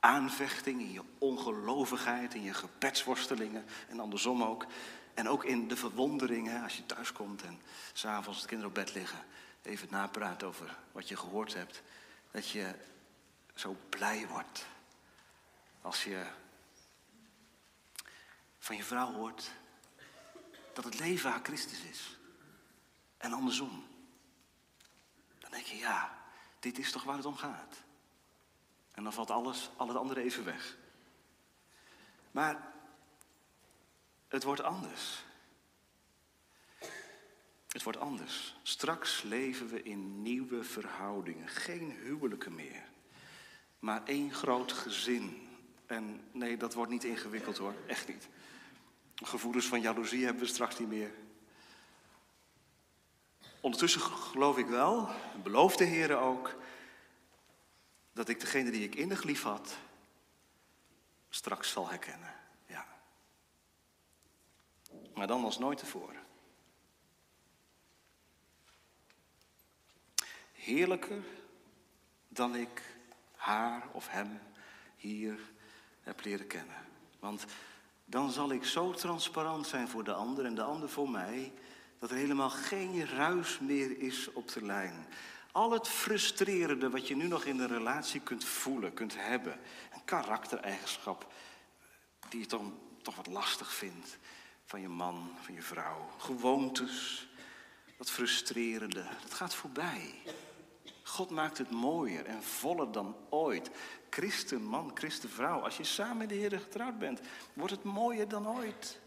[0.00, 4.66] aanvechting, in je ongelovigheid, in je gebedsworstelingen en andersom ook.
[5.14, 7.60] En ook in de verwonderingen als je thuis komt en
[7.92, 9.24] s'avonds de kinderen op bed liggen,
[9.62, 11.82] even napraten over wat je gehoord hebt.
[12.30, 12.74] Dat je
[13.54, 14.66] zo blij wordt
[15.80, 16.26] als je
[18.58, 19.50] van je vrouw hoort
[20.72, 22.18] dat het leven haar Christus is.
[23.16, 23.86] En andersom.
[25.38, 26.18] Dan denk je, ja,
[26.60, 27.76] dit is toch waar het om gaat.
[28.92, 30.76] En dan valt alles, al het andere even weg.
[32.30, 32.71] Maar
[34.32, 35.24] het wordt anders.
[37.68, 38.56] Het wordt anders.
[38.62, 41.48] Straks leven we in nieuwe verhoudingen.
[41.48, 42.84] Geen huwelijken meer.
[43.78, 45.48] Maar één groot gezin.
[45.86, 47.74] En nee, dat wordt niet ingewikkeld hoor.
[47.86, 48.28] Echt niet.
[49.14, 51.10] Gevoelens van jaloezie hebben we straks niet meer.
[53.60, 56.54] Ondertussen geloof ik wel, en beloof de Heer ook,
[58.12, 59.76] dat ik degene die ik innig lief had,
[61.28, 62.41] straks zal herkennen.
[65.22, 66.22] Maar dan als nooit tevoren.
[70.52, 71.24] Heerlijker
[72.28, 72.82] dan ik
[73.36, 74.40] haar of hem
[74.96, 75.38] hier
[76.00, 76.76] heb leren kennen.
[77.18, 77.44] Want
[78.04, 81.52] dan zal ik zo transparant zijn voor de ander en de ander voor mij,
[81.98, 85.06] dat er helemaal geen ruis meer is op de lijn.
[85.52, 89.60] Al het frustrerende wat je nu nog in een relatie kunt voelen, kunt hebben,
[89.92, 91.32] een karaktereigenschap
[92.28, 92.62] die je toch,
[93.02, 94.18] toch wat lastig vindt
[94.72, 97.28] van je man, van je vrouw, gewoontes,
[97.96, 100.14] dat frustrerende, dat gaat voorbij.
[101.02, 103.70] God maakt het mooier en voller dan ooit.
[104.10, 107.20] Christenman, christenvrouw, als je samen met de Heer getrouwd bent,
[107.52, 109.00] wordt het mooier dan ooit.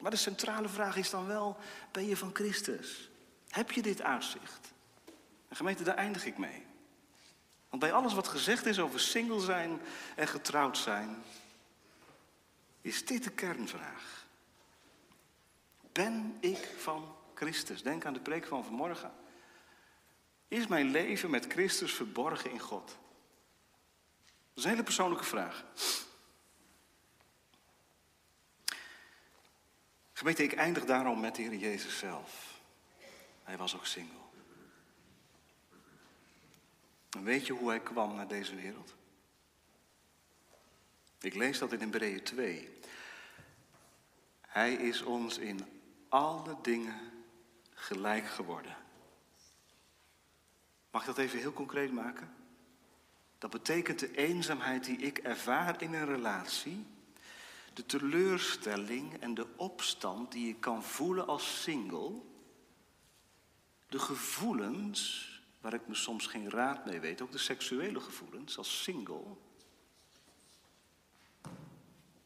[0.00, 1.56] Maar de centrale vraag is dan wel,
[1.92, 3.10] ben je van Christus?
[3.48, 4.72] Heb je dit uitzicht?
[5.48, 6.66] En gemeente, daar eindig ik mee.
[7.68, 9.80] Want bij alles wat gezegd is over single zijn
[10.16, 11.22] en getrouwd zijn,
[12.80, 14.13] is dit de kernvraag.
[15.94, 17.82] Ben ik van Christus?
[17.82, 19.12] Denk aan de preek van vanmorgen.
[20.48, 22.86] Is mijn leven met Christus verborgen in God?
[22.86, 22.96] Dat
[24.54, 25.64] is een hele persoonlijke vraag.
[30.12, 32.60] Gemeente, ik eindig daarom met de Heer Jezus zelf.
[33.42, 34.22] Hij was ook single.
[37.10, 38.94] Weet je hoe hij kwam naar deze wereld?
[41.20, 42.78] Ik lees dat in Hebreeën 2.
[44.40, 45.73] Hij is ons in
[46.14, 47.00] alle dingen
[47.70, 48.76] gelijk geworden.
[50.90, 52.34] Mag ik dat even heel concreet maken?
[53.38, 56.86] Dat betekent de eenzaamheid die ik ervaar in een relatie,
[57.72, 62.12] de teleurstelling en de opstand die ik kan voelen als single,
[63.88, 65.28] de gevoelens
[65.60, 69.36] waar ik me soms geen raad mee weet, ook de seksuele gevoelens als single.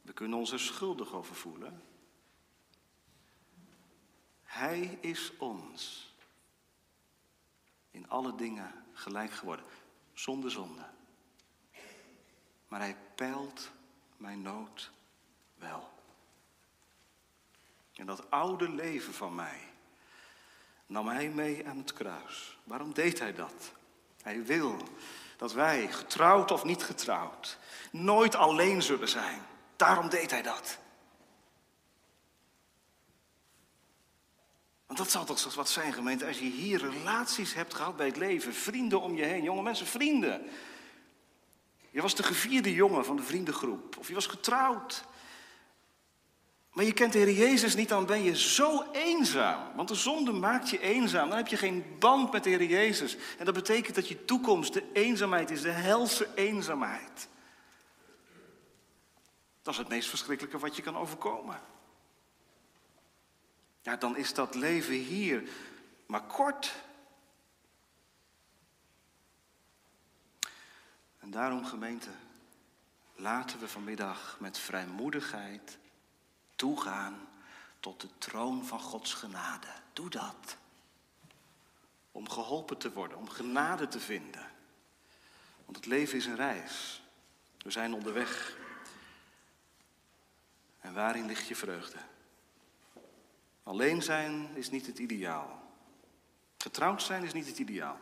[0.03, 1.88] We kunnen ons er schuldig over voelen.
[4.49, 6.13] Hij is ons
[7.91, 9.67] in alle dingen gelijk geworden,
[10.13, 10.85] zonder zonde.
[12.69, 13.71] Maar hij peilt
[14.17, 14.91] mijn nood
[15.55, 15.91] wel.
[17.95, 19.61] En dat oude leven van mij
[20.87, 22.59] nam hij mee aan het kruis.
[22.65, 23.73] Waarom deed hij dat?
[24.23, 24.77] Hij wil
[25.37, 27.59] dat wij, getrouwd of niet getrouwd,
[27.91, 29.43] nooit alleen zullen zijn.
[29.77, 30.79] Daarom deed hij dat.
[34.89, 38.17] Want dat zal toch wat zijn, gemeente, als je hier relaties hebt gehad bij het
[38.17, 40.47] leven, vrienden om je heen, jonge mensen, vrienden.
[41.91, 45.05] Je was de gevierde jongen van de vriendengroep, of je was getrouwd.
[46.73, 49.77] Maar je kent de Heer Jezus niet, dan ben je zo eenzaam.
[49.77, 51.29] Want de zonde maakt je eenzaam.
[51.29, 53.17] Dan heb je geen band met de Heer Jezus.
[53.39, 57.29] En dat betekent dat je toekomst de eenzaamheid is, de helse eenzaamheid.
[59.63, 61.61] Dat is het meest verschrikkelijke wat je kan overkomen.
[63.89, 65.49] Ja, dan is dat leven hier
[66.07, 66.75] maar kort.
[71.19, 72.11] En daarom, gemeente,
[73.15, 75.79] laten we vanmiddag met vrijmoedigheid
[76.57, 77.29] toegaan
[77.81, 79.73] tot de troon van Gods genade.
[79.93, 80.57] Doe dat.
[82.13, 84.47] Om geholpen te worden, om genade te vinden.
[85.65, 87.03] Want het leven is een reis.
[87.59, 88.57] We zijn onderweg.
[90.81, 91.99] En waarin ligt je vreugde?
[93.69, 95.63] Alleen zijn is niet het ideaal.
[96.59, 97.99] Getrouwd zijn is niet het ideaal.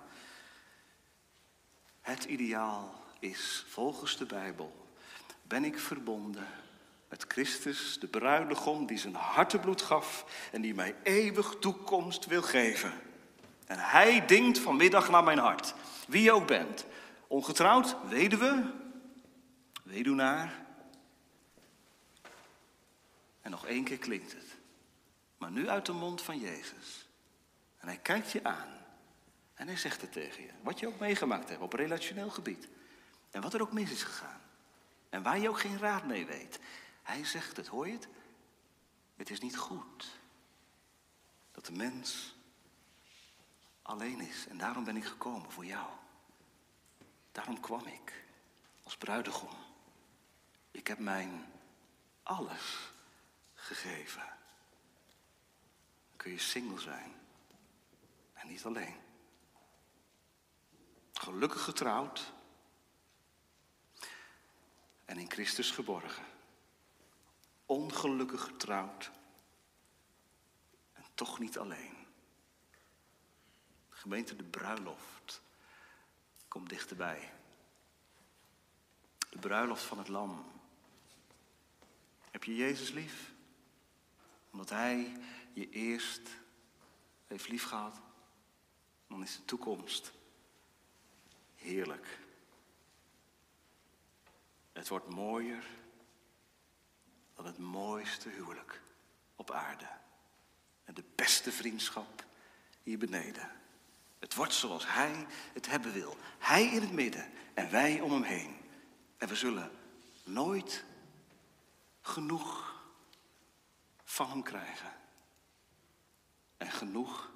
[2.01, 4.87] Het ideaal is volgens de Bijbel:
[5.43, 6.47] ben ik verbonden
[7.09, 12.93] met Christus, de bruidegom die zijn hartebloed gaf en die mij eeuwig toekomst wil geven.
[13.67, 15.75] En hij dingt vanmiddag naar mijn hart,
[16.09, 16.87] wie je ook bent.
[17.27, 18.73] Ongetrouwd, weduwe,
[19.83, 20.65] weduwnaar.
[23.43, 24.46] En nog één keer klinkt het.
[25.37, 27.09] Maar nu uit de mond van Jezus.
[27.77, 28.69] En hij kijkt je aan.
[29.55, 30.51] En hij zegt het tegen je.
[30.63, 32.69] Wat je ook meegemaakt hebt op relationeel gebied.
[33.31, 34.41] En wat er ook mis is gegaan.
[35.09, 36.59] En waar je ook geen raad mee weet.
[37.03, 38.09] Hij zegt het, hoor je het?
[39.17, 40.19] Het is niet goed
[41.53, 42.35] dat de mens
[43.83, 44.47] alleen is.
[44.49, 45.87] En daarom ben ik gekomen voor jou.
[47.33, 48.25] Daarom kwam ik
[48.83, 49.57] als bruidegom.
[50.71, 51.53] Ik heb mijn
[52.23, 52.93] alles
[53.55, 54.36] gegeven.
[56.27, 57.15] Kun je single zijn.
[58.33, 58.97] En niet alleen.
[61.13, 62.33] Gelukkig getrouwd.
[65.05, 66.25] En in Christus geborgen
[67.67, 69.11] ongelukkig getrouwd
[70.93, 72.07] en toch niet alleen.
[73.89, 75.43] gemeente de bruiloft
[76.49, 77.33] komt dichterbij.
[79.31, 80.53] De bruiloft van het lam.
[82.31, 83.33] Heb je Jezus lief?
[84.51, 85.17] Omdat Hij
[85.57, 86.31] je eerst
[87.27, 88.01] heeft liefgehad,
[89.09, 90.13] dan is de toekomst
[91.55, 92.19] heerlijk.
[94.73, 95.65] Het wordt mooier
[97.35, 98.83] dan het mooiste huwelijk
[99.37, 99.89] op aarde.
[100.85, 102.25] En de beste vriendschap
[102.83, 103.51] hier beneden.
[104.19, 106.17] Het wordt zoals Hij het hebben wil.
[106.39, 108.57] Hij in het midden en wij om hem heen.
[109.17, 109.71] En we zullen
[110.25, 110.85] nooit
[112.01, 112.81] genoeg
[114.05, 115.05] van hem krijgen.
[116.57, 117.31] En genoeg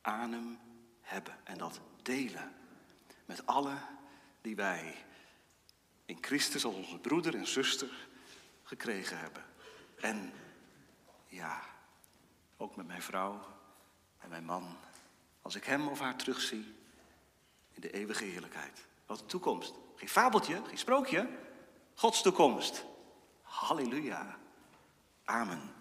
[0.00, 0.58] aan hem
[1.00, 1.36] hebben.
[1.44, 2.54] En dat delen
[3.24, 3.76] met alle
[4.40, 5.04] die wij
[6.04, 8.08] in Christus als onze broeder en zuster
[8.62, 9.44] gekregen hebben.
[10.00, 10.32] En
[11.26, 11.62] ja,
[12.56, 13.40] ook met mijn vrouw
[14.18, 14.76] en mijn man.
[15.42, 16.74] Als ik hem of haar terugzie
[17.72, 18.86] in de eeuwige heerlijkheid.
[19.06, 19.74] Wat de toekomst.
[19.96, 21.28] Geen fabeltje, geen sprookje.
[21.94, 22.84] Gods toekomst.
[23.42, 24.38] Halleluja.
[25.24, 25.75] Amen.